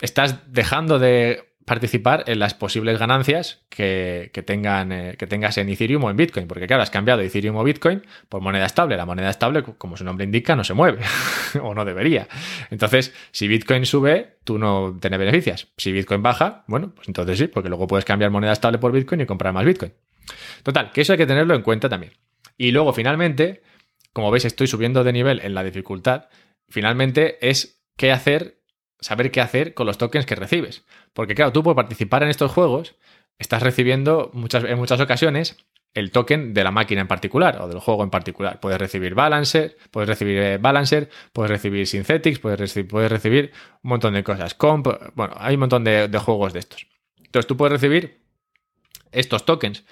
estás 0.00 0.52
dejando 0.52 0.98
de 0.98 1.52
participar 1.64 2.24
en 2.26 2.38
las 2.38 2.54
posibles 2.54 2.98
ganancias 2.98 3.64
que, 3.68 4.30
tengan, 4.44 4.90
eh, 4.90 5.16
que 5.16 5.26
tengas 5.26 5.58
en 5.58 5.68
Ethereum 5.68 6.02
o 6.04 6.10
en 6.10 6.16
Bitcoin, 6.16 6.48
porque 6.48 6.66
claro, 6.66 6.82
has 6.82 6.90
cambiado 6.90 7.20
Ethereum 7.20 7.56
o 7.56 7.64
Bitcoin 7.64 8.02
por 8.28 8.40
moneda 8.40 8.66
estable. 8.66 8.96
La 8.96 9.06
moneda 9.06 9.30
estable, 9.30 9.62
como 9.62 9.96
su 9.96 10.04
nombre 10.04 10.24
indica, 10.24 10.56
no 10.56 10.64
se 10.64 10.74
mueve 10.74 11.00
o 11.62 11.74
no 11.74 11.84
debería. 11.84 12.26
Entonces, 12.70 13.14
si 13.30 13.46
Bitcoin 13.48 13.86
sube, 13.86 14.38
tú 14.44 14.58
no 14.58 14.98
te 15.00 15.08
beneficias. 15.08 15.68
Si 15.76 15.92
Bitcoin 15.92 16.22
baja, 16.22 16.64
bueno, 16.66 16.92
pues 16.94 17.08
entonces 17.08 17.38
sí, 17.38 17.46
porque 17.46 17.68
luego 17.68 17.86
puedes 17.86 18.04
cambiar 18.04 18.30
moneda 18.30 18.52
estable 18.52 18.78
por 18.78 18.92
Bitcoin 18.92 19.20
y 19.20 19.26
comprar 19.26 19.52
más 19.52 19.64
Bitcoin. 19.64 19.92
Total, 20.62 20.90
que 20.90 21.02
eso 21.02 21.12
hay 21.12 21.18
que 21.18 21.26
tenerlo 21.26 21.54
en 21.54 21.62
cuenta 21.62 21.88
también. 21.88 22.12
Y 22.56 22.72
luego, 22.72 22.92
finalmente, 22.92 23.62
como 24.12 24.30
veis, 24.30 24.44
estoy 24.44 24.66
subiendo 24.66 25.04
de 25.04 25.12
nivel 25.12 25.40
en 25.42 25.54
la 25.54 25.62
dificultad. 25.62 26.28
Finalmente 26.68 27.48
es 27.48 27.82
qué 27.96 28.12
hacer 28.12 28.61
saber 29.02 29.30
qué 29.30 29.40
hacer 29.40 29.74
con 29.74 29.86
los 29.86 29.98
tokens 29.98 30.24
que 30.24 30.34
recibes. 30.34 30.84
Porque 31.12 31.34
claro, 31.34 31.52
tú 31.52 31.62
por 31.62 31.76
participar 31.76 32.22
en 32.22 32.30
estos 32.30 32.50
juegos 32.50 32.94
estás 33.38 33.62
recibiendo 33.62 34.30
muchas, 34.32 34.64
en 34.64 34.78
muchas 34.78 35.00
ocasiones 35.00 35.58
el 35.94 36.10
token 36.10 36.54
de 36.54 36.64
la 36.64 36.70
máquina 36.70 37.02
en 37.02 37.08
particular 37.08 37.60
o 37.60 37.68
del 37.68 37.80
juego 37.80 38.02
en 38.02 38.10
particular. 38.10 38.60
Puedes 38.60 38.78
recibir 38.78 39.14
Balancer, 39.14 39.76
puedes 39.90 40.08
recibir 40.08 40.38
eh, 40.38 40.58
Balancer, 40.58 41.10
puedes 41.32 41.50
recibir 41.50 41.86
Synthetics, 41.86 42.38
puedes, 42.38 42.78
puedes 42.88 43.12
recibir 43.12 43.52
un 43.82 43.90
montón 43.90 44.14
de 44.14 44.24
cosas. 44.24 44.54
Comp, 44.54 44.88
bueno, 45.14 45.34
hay 45.36 45.54
un 45.54 45.60
montón 45.60 45.84
de, 45.84 46.08
de, 46.08 46.18
juegos 46.18 46.54
de 46.54 46.60
estos. 46.60 46.86
Entonces 47.18 47.46
tú 47.46 47.56
puedes 47.56 47.72
recibir 47.72 48.22
estos 49.10 49.44
tokens. 49.44 49.84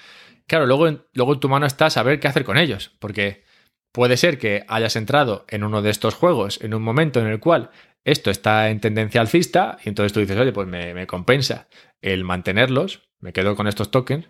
Claro, 0.46 0.66
luego, 0.66 0.88
luego 1.12 1.34
en 1.34 1.40
tu 1.40 1.48
mano 1.48 1.66
está 1.66 1.90
saber 1.90 2.18
qué 2.18 2.28
hacer 2.28 2.44
con 2.44 2.56
ellos, 2.56 2.92
porque 2.98 3.44
puede 3.92 4.16
ser 4.16 4.38
que 4.38 4.64
hayas 4.68 4.96
entrado 4.96 5.44
en 5.48 5.64
uno 5.64 5.82
de 5.82 5.90
estos 5.90 6.14
juegos 6.14 6.60
en 6.62 6.74
un 6.74 6.82
momento 6.82 7.20
en 7.20 7.26
el 7.26 7.40
cual 7.40 7.70
esto 8.04 8.30
está 8.30 8.70
en 8.70 8.80
tendencia 8.80 9.20
alcista 9.20 9.78
y 9.84 9.88
entonces 9.88 10.12
tú 10.12 10.20
dices, 10.20 10.38
oye, 10.38 10.52
pues 10.52 10.66
me, 10.66 11.06
compensa 11.06 11.68
el 12.00 12.24
mantenerlos, 12.24 13.08
me 13.20 13.32
quedo 13.32 13.56
con 13.56 13.66
estos 13.66 13.90
tokens 13.90 14.26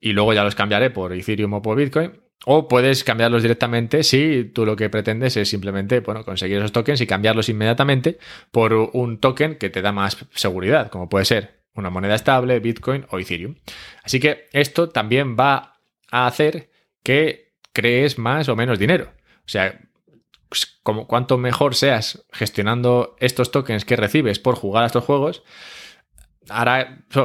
y 0.00 0.12
luego 0.12 0.32
ya 0.32 0.44
los 0.44 0.54
cambiaré 0.54 0.90
por 0.90 1.12
Ethereum 1.12 1.54
o 1.54 1.62
por 1.62 1.76
Bitcoin. 1.76 2.12
O 2.44 2.68
puedes 2.68 3.02
cambiarlos 3.02 3.42
directamente 3.42 4.04
si 4.04 4.44
tú 4.44 4.64
lo 4.64 4.76
que 4.76 4.88
pretendes 4.88 5.36
es 5.36 5.48
simplemente 5.48 5.98
bueno, 6.00 6.24
conseguir 6.24 6.58
esos 6.58 6.70
tokens 6.70 7.00
y 7.00 7.06
cambiarlos 7.06 7.48
inmediatamente 7.48 8.18
por 8.52 8.72
un 8.74 9.18
token 9.18 9.56
que 9.56 9.70
te 9.70 9.82
da 9.82 9.90
más 9.90 10.24
seguridad, 10.34 10.88
como 10.88 11.08
puede 11.08 11.24
ser 11.24 11.64
una 11.74 11.90
moneda 11.90 12.14
estable, 12.14 12.60
Bitcoin 12.60 13.06
o 13.10 13.18
Ethereum. 13.18 13.56
Así 14.04 14.20
que 14.20 14.46
esto 14.52 14.88
también 14.88 15.36
va 15.36 15.80
a 16.12 16.26
hacer 16.28 16.70
que 17.02 17.54
crees 17.72 18.18
más 18.18 18.48
o 18.48 18.54
menos 18.54 18.78
dinero. 18.78 19.12
O 19.38 19.48
sea, 19.48 19.80
pues, 20.48 20.78
como 20.82 21.06
cuanto 21.06 21.38
mejor 21.38 21.74
seas 21.74 22.24
gestionando 22.32 23.16
estos 23.20 23.50
tokens 23.50 23.84
que 23.84 23.96
recibes 23.96 24.38
por 24.38 24.54
jugar 24.54 24.84
a 24.84 24.86
estos 24.86 25.04
juegos, 25.04 25.42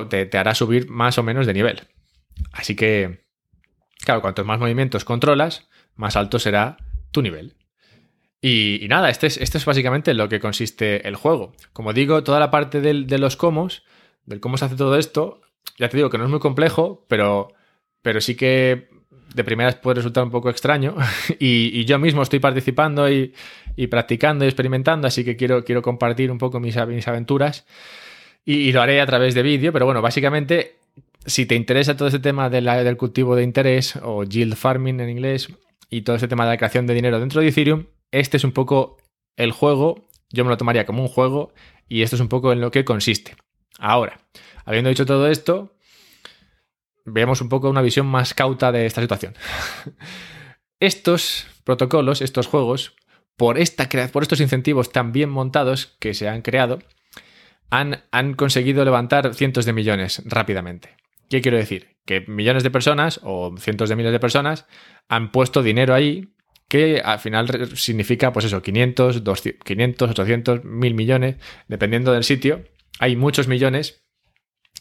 te, 0.10 0.38
hará 0.38 0.56
subir 0.56 0.90
más 0.90 1.18
o 1.18 1.24
menos 1.24 1.46
de 1.48 1.54
nivel. 1.54 1.88
Así 2.52 2.76
que, 2.76 3.26
claro, 4.04 4.22
cuantos 4.22 4.46
más 4.46 4.60
movimientos 4.60 5.06
controlas, 5.06 5.70
más 5.96 6.16
alto 6.16 6.40
será 6.40 6.78
tu 7.12 7.22
nivel. 7.22 7.56
Y, 8.42 8.86
nada, 8.90 9.10
este 9.10 9.28
es, 9.28 9.38
este 9.38 9.58
es 9.58 9.66
básicamente 9.66 10.14
lo 10.14 10.28
que 10.28 10.42
consiste 10.42 11.08
el 11.08 11.16
juego. 11.16 11.54
Como 11.72 11.94
digo, 11.94 12.24
toda 12.24 12.40
la 12.40 12.52
parte 12.52 12.82
de 12.82 13.18
los 13.18 13.38
cómo, 13.38 13.70
del 14.26 14.42
cómo 14.42 14.58
se 14.58 14.66
hace 14.66 14.76
todo 14.76 14.98
esto, 14.98 15.42
ya 15.80 15.88
te 15.88 15.98
digo 15.98 16.10
que 16.10 16.18
no 16.18 16.26
es 16.26 16.30
muy 16.30 16.40
complejo, 16.40 17.06
pero, 17.08 17.54
pero 18.02 18.20
sí 18.20 18.36
que 18.36 18.90
de 19.34 19.44
primeras 19.44 19.76
puede 19.76 19.96
resultar 19.96 20.24
un 20.24 20.32
poco 20.32 20.50
extraño 20.50 20.96
y, 21.40 21.86
yo 21.86 22.00
mismo 22.00 22.22
estoy 22.22 22.40
participando 22.40 23.10
y, 23.10 23.34
practicando 23.90 24.46
y 24.46 24.48
experimentando, 24.48 25.08
así 25.08 25.24
que 25.24 25.36
quiero, 25.36 25.64
quiero 25.64 25.82
compartir 25.82 26.32
un 26.32 26.38
poco 26.38 26.60
mis, 26.60 26.76
mis 26.88 27.08
aventuras 27.08 27.66
y, 28.46 28.72
lo 28.72 28.82
haré 28.82 29.02
a 29.02 29.06
través 29.06 29.36
de 29.36 29.42
vídeo, 29.42 29.72
pero 29.72 29.86
bueno, 29.86 30.02
básicamente 30.02 30.76
si 31.26 31.46
te 31.46 31.56
interesa 31.56 31.96
todo 31.96 32.10
ese 32.10 32.20
tema 32.20 32.50
del 32.50 32.98
cultivo 32.98 33.36
de 33.36 33.44
interés 33.44 33.98
o 34.02 34.24
yield 34.24 34.56
farming 34.56 35.00
en 35.00 35.10
inglés 35.10 35.50
y 35.90 36.02
todo 36.02 36.18
ese 36.18 36.28
tema 36.28 36.44
de 36.44 36.52
la 36.52 36.58
creación 36.58 36.86
de 36.86 36.94
dinero 36.94 37.20
dentro 37.20 37.42
de 37.42 37.48
Ethereum, 37.48 37.86
este 38.12 38.38
es 38.38 38.44
un 38.44 38.52
poco 38.52 38.98
el 39.38 39.52
juego, 39.52 40.06
yo 40.30 40.44
me 40.44 40.50
lo 40.50 40.58
tomaría 40.58 40.86
como 40.86 41.02
un 41.02 41.08
juego 41.08 41.54
y 41.88 42.02
esto 42.02 42.16
es 42.16 42.22
un 42.22 42.28
poco 42.28 42.52
en 42.52 42.62
lo 42.62 42.72
que 42.72 42.84
consiste. 42.84 43.36
Ahora, 43.80 44.20
habiendo 44.66 44.90
dicho 44.90 45.06
todo 45.06 45.28
esto, 45.28 45.74
veamos 47.06 47.42
un 47.42 47.50
poco 47.50 47.70
una 47.70 47.82
visión 47.82 48.06
más 48.06 48.34
cauta 48.34 48.72
de 48.72 48.86
esta 48.86 49.02
situación. 49.02 49.34
estos 50.80 51.48
protocolos, 51.64 52.22
estos 52.22 52.48
juegos, 52.48 52.96
por, 53.38 53.58
esta, 53.58 53.88
por 54.12 54.24
estos 54.24 54.42
incentivos 54.42 54.92
tan 54.92 55.12
bien 55.12 55.30
montados 55.30 55.96
que 56.00 56.14
se 56.14 56.30
han 56.30 56.42
creado, 56.42 56.80
han, 57.70 58.04
han 58.12 58.34
conseguido 58.34 58.86
levantar 58.86 59.34
cientos 59.34 59.66
de 59.66 59.74
millones 59.74 60.22
rápidamente. 60.26 60.96
¿Qué 61.30 61.42
quiero 61.42 61.58
decir? 61.58 61.98
Que 62.06 62.22
millones 62.28 62.64
de 62.64 62.70
personas 62.70 63.20
o 63.24 63.56
cientos 63.58 63.90
de 63.90 63.96
miles 63.96 64.12
de 64.12 64.20
personas 64.20 64.66
han 65.10 65.32
puesto 65.32 65.64
dinero 65.64 65.94
ahí 65.94 66.34
que 66.68 67.02
al 67.04 67.20
final 67.20 67.76
significa, 67.76 68.34
pues 68.34 68.46
eso, 68.46 68.62
500, 68.62 69.24
200, 69.24 69.64
500, 69.64 70.10
800, 70.10 70.64
1000 70.64 70.94
millones, 70.96 71.36
dependiendo 71.68 72.12
del 72.14 72.24
sitio. 72.24 72.64
Hay 73.00 73.16
muchos 73.16 73.48
millones 73.48 74.03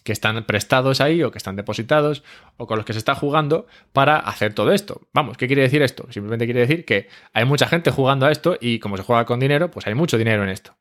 que 0.04 0.12
están 0.12 0.44
prestados 0.44 1.00
ahí 1.00 1.22
o 1.22 1.30
que 1.30 1.38
están 1.38 1.56
depositados 1.56 2.22
o 2.56 2.66
con 2.66 2.76
los 2.76 2.86
que 2.86 2.92
se 2.92 2.98
está 2.98 3.14
jugando 3.14 3.66
para 3.92 4.16
hacer 4.16 4.54
todo 4.54 4.72
esto. 4.72 5.02
Vamos, 5.12 5.36
¿qué 5.36 5.46
quiere 5.46 5.62
decir 5.62 5.82
esto? 5.82 6.06
Simplemente 6.10 6.44
quiere 6.44 6.60
decir 6.60 6.84
que 6.84 7.08
hay 7.32 7.44
mucha 7.44 7.66
gente 7.66 7.90
jugando 7.90 8.26
a 8.26 8.32
esto 8.32 8.56
y 8.60 8.78
como 8.78 8.96
se 8.96 9.02
juega 9.02 9.24
con 9.24 9.40
dinero, 9.40 9.70
pues 9.70 9.86
hay 9.86 9.94
mucho 9.94 10.18
dinero 10.18 10.42
en 10.42 10.48
esto. 10.48 10.74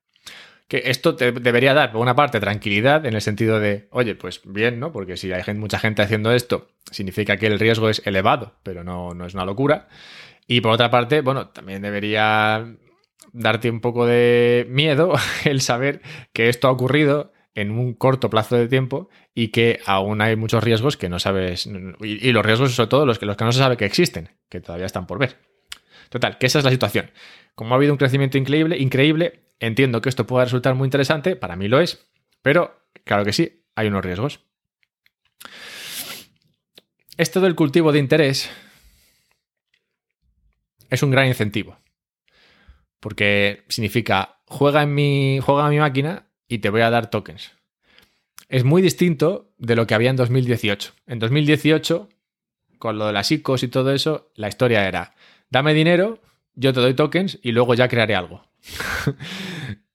Que 0.68 0.84
esto 0.86 1.16
te 1.16 1.34
debería 1.34 1.74
dar, 1.74 1.92
por 1.92 2.02
una 2.02 2.16
parte, 2.16 2.40
tranquilidad 2.40 3.06
en 3.06 3.14
el 3.14 3.22
sentido 3.22 3.60
de, 3.60 3.90
oye, 3.92 4.16
pues 4.16 4.42
bien, 4.46 4.80
¿no? 4.80 4.94
Porque 4.94 5.18
si 5.18 5.32
hay 5.32 5.54
mucha 5.56 5.80
gente 5.80 6.02
haciendo 6.02 6.32
esto, 6.32 6.70
significa 6.90 7.36
que 7.36 7.48
el 7.48 7.60
riesgo 7.60 7.90
es 7.90 8.02
elevado, 8.06 8.56
pero 8.64 8.84
no, 8.84 9.14
no 9.14 9.26
es 9.26 9.34
una 9.34 9.44
locura. 9.44 9.90
Y 10.48 10.62
por 10.62 10.72
otra 10.72 10.90
parte, 10.90 11.22
bueno, 11.22 11.50
también 11.50 11.82
debería 11.82 12.74
darte 13.34 13.70
un 13.70 13.82
poco 13.82 14.06
de 14.06 14.66
miedo 14.70 15.14
el 15.46 15.62
saber 15.62 16.02
que 16.34 16.50
esto 16.50 16.68
ha 16.68 16.72
ocurrido 16.72 17.34
en 17.54 17.72
un 17.72 17.94
corto 17.94 18.30
plazo 18.30 18.56
de 18.56 18.68
tiempo 18.68 19.10
y 19.34 19.50
que 19.50 19.80
aún 19.86 20.22
hay 20.22 20.36
muchos 20.36 20.64
riesgos 20.64 20.98
que 20.98 21.10
no 21.10 21.20
sabes, 21.20 21.68
y, 22.02 22.32
los 22.32 22.46
riesgos 22.46 22.74
sobre 22.74 22.90
todo 22.90 23.06
los 23.06 23.20
que, 23.20 23.26
los 23.26 23.36
que 23.36 23.46
no 23.46 23.52
se 23.52 23.60
sabe 23.60 23.78
que 23.78 23.86
existen, 23.86 24.30
que 24.50 24.62
todavía 24.62 24.86
están 24.86 25.08
por 25.08 25.20
ver. 25.20 25.38
Total, 26.10 26.38
que 26.38 26.48
esa 26.48 26.60
es 26.60 26.66
la 26.66 26.72
situación. 26.72 27.12
Como 27.56 27.74
ha 27.74 27.78
habido 27.78 27.94
un 27.94 27.98
crecimiento 27.98 28.38
increíble, 28.38 28.78
increíble, 28.78 29.54
entiendo 29.60 30.02
que 30.02 30.10
esto 30.10 30.26
pueda 30.28 30.46
resultar 30.46 30.76
muy 30.76 30.86
interesante, 30.86 31.36
para 31.36 31.56
mí 31.56 31.68
lo 31.68 31.80
es, 31.80 32.10
pero 32.42 32.88
claro 33.04 33.26
que 33.26 33.34
sí, 33.34 33.66
hay 33.76 33.88
unos 33.88 34.04
riesgos. 34.04 34.42
Esto 37.18 37.42
del 37.42 37.56
cultivo 37.56 37.92
de 37.92 38.00
interés 38.00 38.50
es 40.90 41.04
un 41.04 41.12
gran 41.12 41.28
incentivo. 41.28 41.78
Porque 43.00 43.64
significa, 43.70 44.42
juega 44.46 44.84
en 44.84 44.94
mi, 44.94 45.40
juega 45.42 45.64
en 45.66 45.70
mi 45.72 45.80
máquina 45.80 46.31
y 46.52 46.60
te 46.60 46.70
voy 46.70 46.82
a 46.82 46.90
dar 46.90 47.10
tokens. 47.10 47.54
Es 48.50 48.66
muy 48.66 48.82
distinto 48.82 49.54
de 49.58 49.78
lo 49.78 49.88
que 49.88 49.96
había 49.96 50.10
en 50.10 50.18
2018. 50.18 50.92
En 51.08 51.20
2018, 51.20 52.10
con 52.78 53.00
lo 53.00 53.08
de 53.08 53.14
las 53.14 53.32
ICOs 53.32 53.64
y 53.64 53.70
todo 53.70 53.94
eso, 53.94 54.30
la 54.36 54.50
historia 54.50 54.86
era, 54.86 55.16
dame 55.50 55.74
dinero, 55.74 56.20
yo 56.54 56.74
te 56.74 56.82
doy 56.82 56.94
tokens 56.94 57.40
y 57.42 57.54
luego 57.54 57.74
ya 57.74 57.88
crearé 57.88 58.16
algo. 58.16 58.44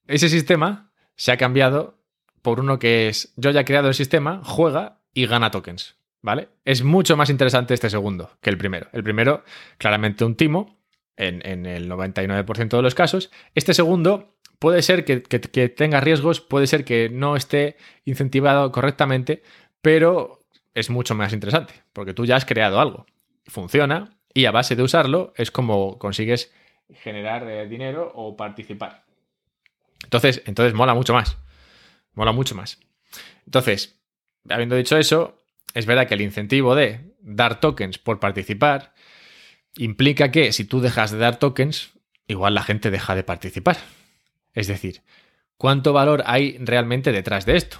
Ese 0.06 0.30
sistema 0.30 0.90
se 1.14 1.30
ha 1.30 1.36
cambiado 1.36 1.98
por 2.40 2.60
uno 2.60 2.78
que 2.78 3.08
es, 3.08 3.34
yo 3.36 3.50
ya 3.50 3.60
he 3.60 3.64
creado 3.66 3.88
el 3.88 3.94
sistema, 3.94 4.40
juega 4.42 5.02
y 5.12 5.26
gana 5.26 5.50
tokens. 5.50 5.96
¿Vale? 6.22 6.48
Es 6.64 6.82
mucho 6.82 7.18
más 7.18 7.28
interesante 7.28 7.74
este 7.74 7.90
segundo 7.90 8.30
que 8.40 8.48
el 8.48 8.56
primero. 8.56 8.88
El 8.92 9.04
primero, 9.04 9.44
claramente 9.76 10.24
un 10.24 10.34
timo, 10.34 10.76
en, 11.16 11.46
en 11.46 11.66
el 11.66 11.90
99% 11.90 12.76
de 12.76 12.82
los 12.82 12.94
casos. 12.94 13.30
Este 13.54 13.74
segundo 13.74 14.36
puede 14.58 14.82
ser 14.82 15.04
que, 15.04 15.20
tenga 15.68 16.00
riesgos, 16.00 16.40
puede 16.40 16.66
ser 16.66 16.84
que 16.84 17.08
no 17.08 17.36
esté 17.36 17.76
incentivado 18.04 18.70
correctamente, 18.72 19.42
pero 19.80 20.40
es 20.74 20.90
mucho 20.90 21.14
más 21.14 21.32
interesante, 21.32 21.74
porque 21.92 22.14
tú 22.14 22.24
ya 22.24 22.36
has 22.36 22.44
creado 22.44 22.80
algo, 22.80 23.06
funciona 23.46 24.16
y 24.34 24.44
a 24.44 24.50
base 24.50 24.76
de 24.76 24.82
usarlo 24.82 25.32
es 25.36 25.50
como 25.50 25.98
consigues 25.98 26.52
generar 27.02 27.48
eh, 27.48 27.66
dinero 27.66 28.12
o 28.14 28.36
participar. 28.36 29.04
Entonces, 30.04 30.42
entonces 30.46 30.74
mola 30.74 30.94
mucho 30.94 31.14
más. 31.14 31.36
Mola 32.12 32.32
mucho 32.32 32.54
más. 32.54 32.78
Entonces, 33.44 34.00
habiendo 34.48 34.76
dicho 34.76 34.96
eso, 34.96 35.42
es 35.74 35.86
verdad 35.86 36.06
que 36.06 36.14
el 36.14 36.20
incentivo 36.20 36.74
de 36.74 37.14
dar 37.20 37.60
tokens 37.60 37.98
por 37.98 38.20
participar 38.20 38.94
implica 39.76 40.30
que 40.30 40.52
si 40.52 40.64
tú 40.64 40.80
dejas 40.80 41.10
de 41.10 41.18
dar 41.18 41.38
tokens, 41.38 41.92
igual 42.26 42.54
la 42.54 42.62
gente 42.62 42.90
deja 42.90 43.14
de 43.14 43.24
participar. 43.24 43.76
Es 44.56 44.66
decir, 44.66 45.02
¿cuánto 45.56 45.92
valor 45.92 46.24
hay 46.26 46.56
realmente 46.58 47.12
detrás 47.12 47.46
de 47.46 47.56
esto? 47.56 47.76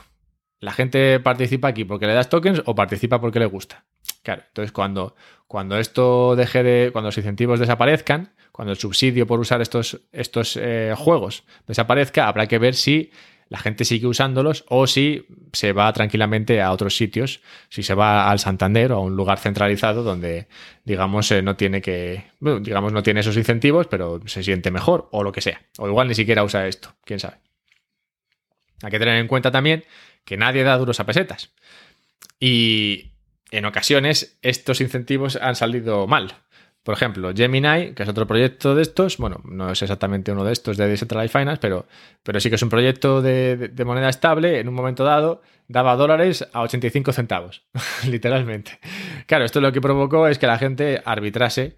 ¿La 0.61 0.73
gente 0.73 1.19
participa 1.21 1.69
aquí 1.69 1.85
porque 1.85 2.07
le 2.07 2.15
das 2.15 2.29
tokens 2.29 2.63
o 2.67 2.75
participa 2.75 3.21
porque 3.21 3.41
le 3.41 3.47
gusta? 3.47 3.85
Claro, 4.23 4.43
entonces 4.47 4.73
cuando, 4.73 5.17
cuando 5.49 5.79
esto 5.79 6.37
deje 6.37 6.63
de. 6.63 6.91
cuando 6.93 7.09
los 7.09 7.19
incentivos 7.19 7.59
desaparezcan, 7.59 8.35
cuando 8.53 8.73
el 8.73 8.79
subsidio 8.79 9.27
por 9.27 9.41
usar 9.41 9.61
estos, 9.63 10.01
estos 10.13 10.57
eh, 10.57 10.95
juegos 10.97 11.45
desaparezca, 11.67 12.29
habrá 12.29 12.47
que 12.47 12.59
ver 12.59 12.75
si 12.75 13.11
la 13.49 13.59
gente 13.59 13.85
sigue 13.85 14.07
usándolos 14.07 14.65
o 14.69 14.87
si 14.87 15.27
se 15.53 15.73
va 15.73 15.93
tranquilamente 15.93 16.61
a 16.61 16.73
otros 16.73 16.97
sitios, 16.97 17.41
si 17.69 17.83
se 17.83 17.95
va 17.95 18.31
al 18.31 18.39
Santander 18.39 18.93
o 18.93 18.97
a 18.97 19.01
un 19.01 19.17
lugar 19.17 19.39
centralizado 19.39 20.03
donde, 20.03 20.49
digamos, 20.85 21.31
eh, 21.31 21.43
no 21.43 21.57
tiene 21.57 21.81
que, 21.81 22.25
digamos, 22.41 22.93
no 22.93 23.03
tiene 23.03 23.21
esos 23.21 23.37
incentivos, 23.37 23.87
pero 23.87 24.21
se 24.27 24.43
siente 24.43 24.71
mejor 24.71 25.09
o 25.13 25.23
lo 25.23 25.33
que 25.33 25.41
sea. 25.41 25.61
O 25.79 25.87
igual 25.89 26.09
ni 26.09 26.15
siquiera 26.15 26.43
usa 26.43 26.67
esto, 26.67 26.95
quién 27.05 27.21
sabe. 27.21 27.37
Hay 28.83 28.91
que 28.91 28.99
tener 28.99 29.17
en 29.17 29.29
cuenta 29.29 29.51
también 29.51 29.85
que 30.25 30.37
nadie 30.37 30.65
da 30.65 30.77
duros 30.77 31.01
a 31.01 31.07
pesetas. 31.07 31.53
Y 32.41 33.13
en 33.51 33.65
ocasiones 33.65 34.39
estos 34.43 34.81
incentivos 34.81 35.37
han 35.37 35.55
salido 35.55 36.07
mal. 36.07 36.35
Por 36.87 36.95
ejemplo, 36.95 37.33
Gemini, 37.35 37.95
que 37.95 38.05
es 38.05 38.09
otro 38.09 38.29
proyecto 38.29 38.77
de 38.77 38.83
estos, 38.83 39.17
bueno, 39.17 39.41
no 39.43 39.73
es 39.73 39.83
exactamente 39.83 40.31
uno 40.31 40.45
de 40.45 40.53
estos 40.53 40.77
de 40.77 40.87
Decentralized 40.87 41.37
Finance, 41.37 41.59
pero, 41.61 41.87
pero 42.23 42.39
sí 42.39 42.49
que 42.49 42.55
es 42.55 42.63
un 42.63 42.69
proyecto 42.69 43.23
de, 43.23 43.73
moneda 43.85 44.09
estable, 44.09 44.61
en 44.61 44.69
un 44.69 44.75
momento 44.75 45.03
dado 45.03 45.43
daba 45.67 45.97
dólares 45.97 46.47
a 46.53 46.63
85 46.63 47.13
centavos, 47.13 47.65
literalmente. 48.09 48.79
Claro, 49.27 49.45
esto 49.45 49.61
lo 49.61 49.73
que 49.73 49.81
provocó 49.81 50.29
es 50.29 50.39
que 50.39 50.47
la 50.47 50.59
gente 50.59 51.03
arbitrase 51.05 51.75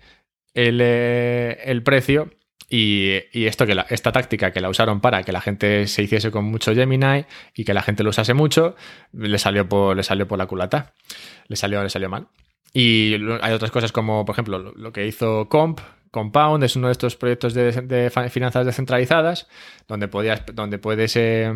el, 0.53 0.79
eh, 0.83 1.81
precio 1.83 2.29
y, 2.69 3.15
esto 3.33 3.65
que 3.65 3.83
esta 3.89 4.13
táctica 4.13 4.51
que 4.51 4.61
la 4.61 4.69
usaron 4.69 5.01
para 5.01 5.23
que 5.23 5.33
la 5.33 5.41
gente 5.41 5.87
se 5.87 6.03
hiciese 6.03 6.31
con 6.31 6.45
mucho 6.45 6.75
Gemini 6.75 7.25
y 7.55 7.65
que 7.65 7.73
la 7.73 7.81
gente 7.81 8.03
lo 8.03 8.11
usase 8.11 8.35
mucho, 8.35 8.77
le 9.15 9.39
salió 9.39 9.67
por, 9.67 9.97
le 9.97 10.03
salió 10.03 10.29
por 10.29 10.37
la 10.37 10.45
culata. 10.45 10.93
Le 11.47 11.57
salió, 11.57 11.83
le 11.83 11.89
salió 11.89 12.11
mal. 12.11 12.29
Y 12.73 13.15
hay 13.41 13.53
otras 13.53 13.71
cosas 13.71 13.93
como, 13.93 14.25
por 14.25 14.35
ejemplo, 14.35 14.59
lo 14.59 14.93
que 14.93 15.07
hizo 15.07 15.49
Comp, 15.49 15.81
Compound, 16.11 16.65
es 16.65 16.77
uno 16.77 16.89
de 16.89 16.93
estos 16.93 17.17
proyectos 17.17 17.55
de, 17.55 18.11
finanzas 18.31 18.67
descentralizadas, 18.67 19.49
donde, 19.87 20.09
podías, 20.09 20.43
donde 20.53 20.79
puedes 20.79 21.17
eh, 21.17 21.53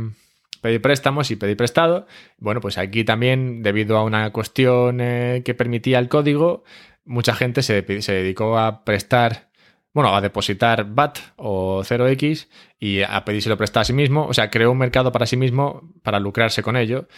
pedir 0.61 0.81
préstamos 0.81 1.31
y 1.31 1.37
pedir 1.37 1.57
prestado. 1.57 2.07
Bueno, 2.39 2.61
pues 2.61 2.79
aquí 2.79 3.05
también, 3.05 3.63
debido 3.63 3.97
a 3.97 4.05
una 4.05 4.31
cuestión 4.31 5.01
eh, 5.01 5.43
que 5.45 5.55
permitía 5.55 5.99
el 5.99 6.09
código, 6.09 6.65
mucha 7.05 7.35
gente 7.35 7.63
se, 7.63 8.03
se 8.03 8.13
dedicó 8.13 8.59
a 8.59 8.85
prestar 8.85 9.51
bueno, 9.95 10.17
a 10.17 10.23
depositar 10.23 10.87
BAT 10.87 11.19
o 11.37 11.83
0x 11.85 12.49
y 12.81 13.03
a 13.03 13.25
pedírselo 13.27 13.59
prestado 13.59 13.83
a 13.83 13.85
sí 13.85 13.93
mismo. 13.93 14.27
O 14.27 14.33
sea, 14.33 14.49
creó 14.49 14.73
un 14.73 14.79
mercado 14.79 15.13
para 15.13 15.27
sí 15.27 15.37
mismo 15.37 15.93
para 16.03 16.19
lucrarse 16.19 16.63
con 16.63 16.77
ello 16.77 17.09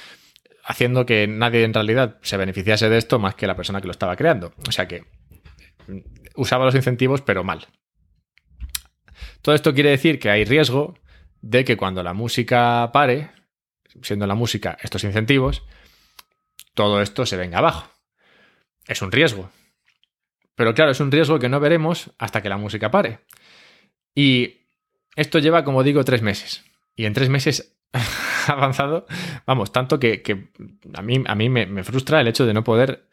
haciendo 0.65 1.05
que 1.05 1.27
nadie 1.27 1.63
en 1.63 1.75
realidad 1.75 2.19
se 2.23 2.37
beneficiase 2.37 2.89
de 2.89 2.97
esto 2.97 3.19
más 3.19 3.35
que 3.35 3.47
la 3.47 3.55
persona 3.55 3.81
que 3.81 3.87
lo 3.87 3.93
estaba 3.93 4.17
creando. 4.17 4.55
O 4.67 4.73
sea 4.73 4.89
que 4.89 5.05
mm, 5.87 5.99
usaba 6.37 6.65
los 6.65 6.75
incentivos, 6.75 7.21
pero 7.21 7.45
mal. 7.45 7.69
Todo 9.43 9.55
esto 9.55 9.75
quiere 9.75 9.91
decir 9.91 10.19
que 10.19 10.31
hay 10.31 10.45
riesgo 10.45 10.99
de 11.43 11.65
que 11.65 11.77
cuando 11.77 12.03
la 12.03 12.15
música 12.15 12.91
pare, 12.93 13.31
siendo 14.03 14.27
la 14.27 14.35
música 14.35 14.79
estos 14.83 15.05
incentivos, 15.05 15.63
todo 16.73 17.03
esto 17.03 17.27
se 17.27 17.37
venga 17.37 17.59
abajo. 17.59 17.91
Es 18.87 19.03
un 19.03 19.13
riesgo. 19.13 19.51
Pero 20.55 20.75
claro, 20.75 20.93
es 20.93 21.01
un 21.01 21.13
riesgo 21.13 21.39
que 21.39 21.49
no 21.49 21.61
veremos 21.61 22.11
hasta 22.19 22.43
que 22.43 22.49
la 22.49 22.57
música 22.57 22.91
pare. 22.91 23.21
Y 24.15 24.69
esto 25.15 25.39
lleva, 25.41 25.65
como 25.65 25.83
digo, 25.83 26.05
tres 26.05 26.23
meses. 26.23 26.65
Y 26.97 27.05
en 27.05 27.13
tres 27.13 27.29
meses 27.29 27.77
avanzado, 28.49 29.07
vamos, 29.47 29.73
tanto 29.73 29.99
que, 29.99 30.49
a 30.95 31.03
mí, 31.03 31.23
a 31.27 31.35
mí 31.35 31.49
me, 31.49 31.85
frustra 31.85 32.21
el 32.21 32.29
hecho 32.29 32.47
de 32.47 32.55
no 32.55 32.65
poder 32.65 33.07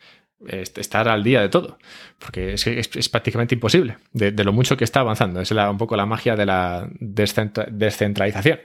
estar 0.48 1.08
al 1.08 1.24
día 1.24 1.41
de 1.41 1.50
todo, 1.50 1.78
porque 2.17 2.54
es, 2.54 2.65
es, 2.65 3.10
prácticamente 3.10 3.54
imposible 3.54 3.98
de, 4.12 4.32
lo 4.44 4.54
mucho 4.54 4.76
que 4.76 4.84
está 4.84 5.02
avanzando. 5.02 5.39
Es 5.39 5.52
un 5.52 5.78
poco 5.78 5.96
la 5.96 6.06
magia 6.06 6.36
de 6.36 6.46
la 6.46 6.89
descentralización. 7.00 8.60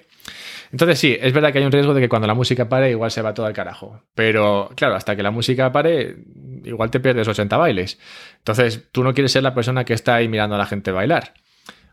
Entonces 0.72 0.98
sí, 0.98 1.16
es 1.20 1.32
verdad 1.32 1.52
que 1.52 1.58
hay 1.58 1.64
un 1.64 1.72
riesgo 1.72 1.94
de 1.94 2.00
que 2.00 2.08
cuando 2.08 2.26
la 2.26 2.34
música 2.34 2.68
pare 2.68 2.90
igual 2.90 3.10
se 3.10 3.22
va 3.22 3.34
todo 3.34 3.46
al 3.46 3.52
carajo. 3.52 4.02
Pero 4.14 4.70
claro, 4.74 4.96
hasta 4.96 5.14
que 5.14 5.22
la 5.22 5.30
música 5.30 5.70
pare 5.70 6.16
igual 6.64 6.90
te 6.90 7.00
pierdes 7.00 7.28
80 7.28 7.56
bailes. 7.56 7.98
Entonces 8.38 8.88
tú 8.90 9.04
no 9.04 9.14
quieres 9.14 9.32
ser 9.32 9.42
la 9.42 9.54
persona 9.54 9.84
que 9.84 9.94
está 9.94 10.16
ahí 10.16 10.28
mirando 10.28 10.56
a 10.56 10.58
la 10.58 10.66
gente 10.66 10.90
bailar. 10.90 11.34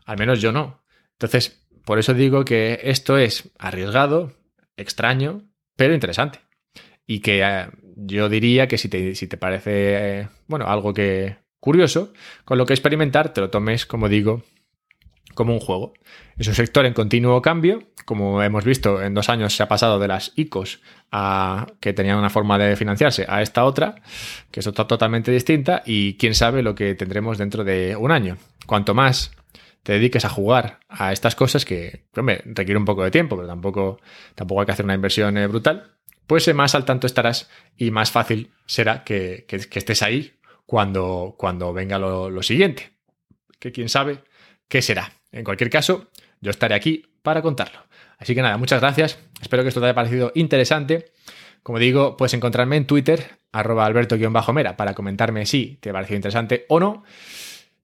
Al 0.04 0.18
menos 0.18 0.40
yo 0.40 0.52
no. 0.52 0.82
Entonces, 1.12 1.64
por 1.84 1.98
eso 1.98 2.14
digo 2.14 2.44
que 2.44 2.80
esto 2.82 3.16
es 3.16 3.50
arriesgado, 3.58 4.32
extraño, 4.76 5.42
pero 5.76 5.94
interesante. 5.94 6.40
Y 7.06 7.20
que 7.20 7.42
eh, 7.42 7.68
yo 7.96 8.28
diría 8.28 8.68
que 8.68 8.78
si 8.78 8.88
te, 8.88 9.14
si 9.14 9.26
te 9.26 9.36
parece, 9.36 9.70
eh, 10.20 10.28
bueno, 10.46 10.66
algo 10.66 10.94
que 10.94 11.36
curioso, 11.60 12.12
con 12.44 12.58
lo 12.58 12.66
que 12.66 12.74
experimentar, 12.74 13.32
te 13.32 13.40
lo 13.40 13.50
tomes, 13.50 13.86
como 13.86 14.08
digo, 14.08 14.42
como 15.34 15.52
un 15.52 15.60
juego. 15.60 15.94
Es 16.36 16.48
un 16.48 16.54
sector 16.54 16.86
en 16.86 16.94
continuo 16.94 17.40
cambio. 17.42 17.82
Como 18.04 18.42
hemos 18.42 18.64
visto, 18.64 19.02
en 19.02 19.14
dos 19.14 19.28
años 19.28 19.54
se 19.54 19.62
ha 19.62 19.68
pasado 19.68 19.98
de 19.98 20.08
las 20.08 20.32
ICOs 20.36 20.80
a 21.10 21.66
que 21.80 21.92
tenían 21.92 22.18
una 22.18 22.30
forma 22.30 22.58
de 22.58 22.76
financiarse 22.76 23.24
a 23.28 23.40
esta 23.40 23.64
otra, 23.64 23.96
que 24.50 24.60
es 24.60 24.66
otra 24.66 24.86
totalmente 24.86 25.30
distinta, 25.30 25.82
y 25.86 26.14
quién 26.18 26.34
sabe 26.34 26.62
lo 26.62 26.74
que 26.74 26.94
tendremos 26.94 27.38
dentro 27.38 27.64
de 27.64 27.96
un 27.96 28.10
año. 28.10 28.36
Cuanto 28.66 28.94
más 28.94 29.30
te 29.84 29.92
dediques 29.92 30.24
a 30.24 30.30
jugar 30.30 30.80
a 30.88 31.12
estas 31.12 31.36
cosas, 31.36 31.64
que 31.64 32.06
requiere 32.14 32.78
un 32.78 32.86
poco 32.86 33.04
de 33.04 33.10
tiempo, 33.10 33.36
pero 33.36 33.46
tampoco, 33.46 34.00
tampoco 34.34 34.60
hay 34.60 34.66
que 34.66 34.72
hacer 34.72 34.86
una 34.86 34.94
inversión 34.94 35.36
eh, 35.38 35.46
brutal, 35.46 35.92
pues 36.26 36.48
eh, 36.48 36.54
más 36.54 36.74
al 36.74 36.86
tanto 36.86 37.06
estarás 37.06 37.50
y 37.76 37.90
más 37.90 38.10
fácil 38.10 38.50
será 38.66 39.04
que, 39.04 39.46
estés 39.48 40.02
ahí 40.02 40.32
cuando, 40.66 41.36
cuando 41.38 41.72
venga 41.72 41.98
lo, 41.98 42.30
lo 42.30 42.42
siguiente. 42.42 42.92
Que 43.60 43.72
quién 43.72 43.88
sabe 43.88 44.24
qué 44.68 44.80
será. 44.82 45.12
En 45.32 45.44
cualquier 45.44 45.68
caso, 45.68 46.10
yo 46.40 46.50
estaré 46.50 46.74
aquí 46.74 47.04
para 47.22 47.42
contarlo. 47.42 47.80
Así 48.18 48.34
que 48.34 48.40
nada, 48.40 48.56
muchas 48.56 48.80
gracias. 48.80 49.18
Espero 49.42 49.62
que 49.62 49.68
esto 49.68 49.80
te 49.80 49.86
haya 49.86 49.94
parecido 49.94 50.32
interesante. 50.34 51.12
Como 51.62 51.78
digo, 51.78 52.16
puedes 52.16 52.32
encontrarme 52.32 52.76
en 52.76 52.86
Twitter, 52.86 53.38
arroba 53.52 53.84
alberto-mera, 53.84 54.76
para 54.76 54.94
comentarme 54.94 55.44
si 55.44 55.78
te 55.80 55.90
ha 55.90 55.92
parecido 55.92 56.16
interesante 56.16 56.64
o 56.68 56.80
no. 56.80 57.04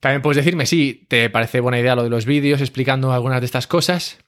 También 0.00 0.22
puedes 0.22 0.42
decirme 0.42 0.66
si 0.66 1.06
te 1.08 1.30
parece 1.30 1.60
buena 1.60 1.78
idea 1.78 1.94
lo 1.94 2.02
de 2.02 2.10
los 2.10 2.24
vídeos 2.24 2.60
explicando 2.60 3.12
algunas 3.12 3.40
de 3.40 3.46
estas 3.46 3.66
cosas. 3.66 4.18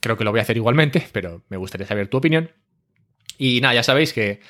Creo 0.00 0.16
que 0.16 0.24
lo 0.24 0.30
voy 0.30 0.40
a 0.40 0.42
hacer 0.42 0.56
igualmente, 0.56 1.06
pero 1.12 1.42
me 1.48 1.56
gustaría 1.56 1.86
saber 1.86 2.08
tu 2.08 2.16
opinión. 2.16 2.52
Y 3.36 3.60
nada, 3.60 3.74
ya 3.74 3.82
sabéis 3.82 4.12
que 4.12 4.40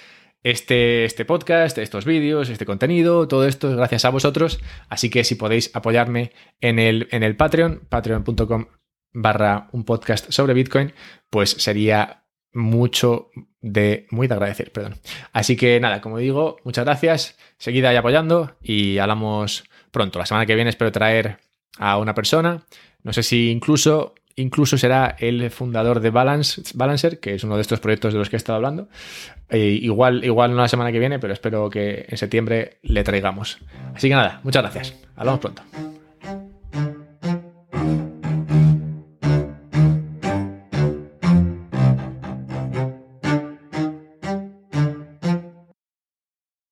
este, 0.42 1.04
este 1.04 1.24
podcast, 1.24 1.78
estos 1.78 2.04
vídeos, 2.04 2.50
este 2.50 2.66
contenido, 2.66 3.26
todo 3.26 3.46
esto 3.46 3.70
es 3.70 3.76
gracias 3.76 4.04
a 4.04 4.10
vosotros. 4.10 4.60
Así 4.88 5.10
que 5.10 5.24
si 5.24 5.34
podéis 5.34 5.70
apoyarme 5.74 6.32
en 6.60 6.78
el, 6.78 7.08
en 7.10 7.22
el 7.22 7.36
Patreon, 7.36 7.82
patreon.com 7.88 8.66
barra 9.12 9.68
un 9.72 9.84
podcast 9.84 10.30
sobre 10.30 10.54
Bitcoin, 10.54 10.92
pues 11.30 11.50
sería 11.50 12.24
mucho 12.52 13.30
de, 13.60 14.06
muy 14.10 14.28
de 14.28 14.34
agradecer, 14.34 14.72
perdón. 14.72 14.96
Así 15.32 15.56
que 15.56 15.80
nada, 15.80 16.00
como 16.00 16.18
digo, 16.18 16.56
muchas 16.64 16.84
gracias, 16.84 17.38
seguid 17.58 17.84
ahí 17.84 17.96
apoyando 17.96 18.56
y 18.62 18.98
hablamos 18.98 19.64
pronto. 19.90 20.18
La 20.18 20.26
semana 20.26 20.46
que 20.46 20.54
viene 20.54 20.70
espero 20.70 20.92
traer 20.92 21.38
a 21.78 21.98
una 21.98 22.14
persona, 22.14 22.62
no 23.02 23.12
sé 23.12 23.22
si 23.22 23.50
incluso 23.50 24.14
Incluso 24.40 24.78
será 24.78 25.16
el 25.18 25.50
fundador 25.50 26.00
de 26.00 26.10
Balance, 26.10 26.62
Balancer, 26.74 27.20
que 27.20 27.34
es 27.34 27.44
uno 27.44 27.56
de 27.56 27.62
estos 27.62 27.80
proyectos 27.80 28.12
de 28.12 28.18
los 28.18 28.30
que 28.30 28.36
he 28.36 28.38
estado 28.38 28.56
hablando. 28.56 28.88
Eh, 29.50 29.78
igual, 29.82 30.24
igual 30.24 30.52
no 30.52 30.56
la 30.56 30.68
semana 30.68 30.92
que 30.92 30.98
viene, 30.98 31.18
pero 31.18 31.32
espero 31.32 31.68
que 31.68 32.06
en 32.08 32.16
septiembre 32.16 32.78
le 32.82 33.04
traigamos. 33.04 33.58
Así 33.94 34.08
que 34.08 34.14
nada, 34.14 34.40
muchas 34.42 34.62
gracias. 34.62 34.94
Hablamos 35.16 35.40
pronto. 35.40 35.62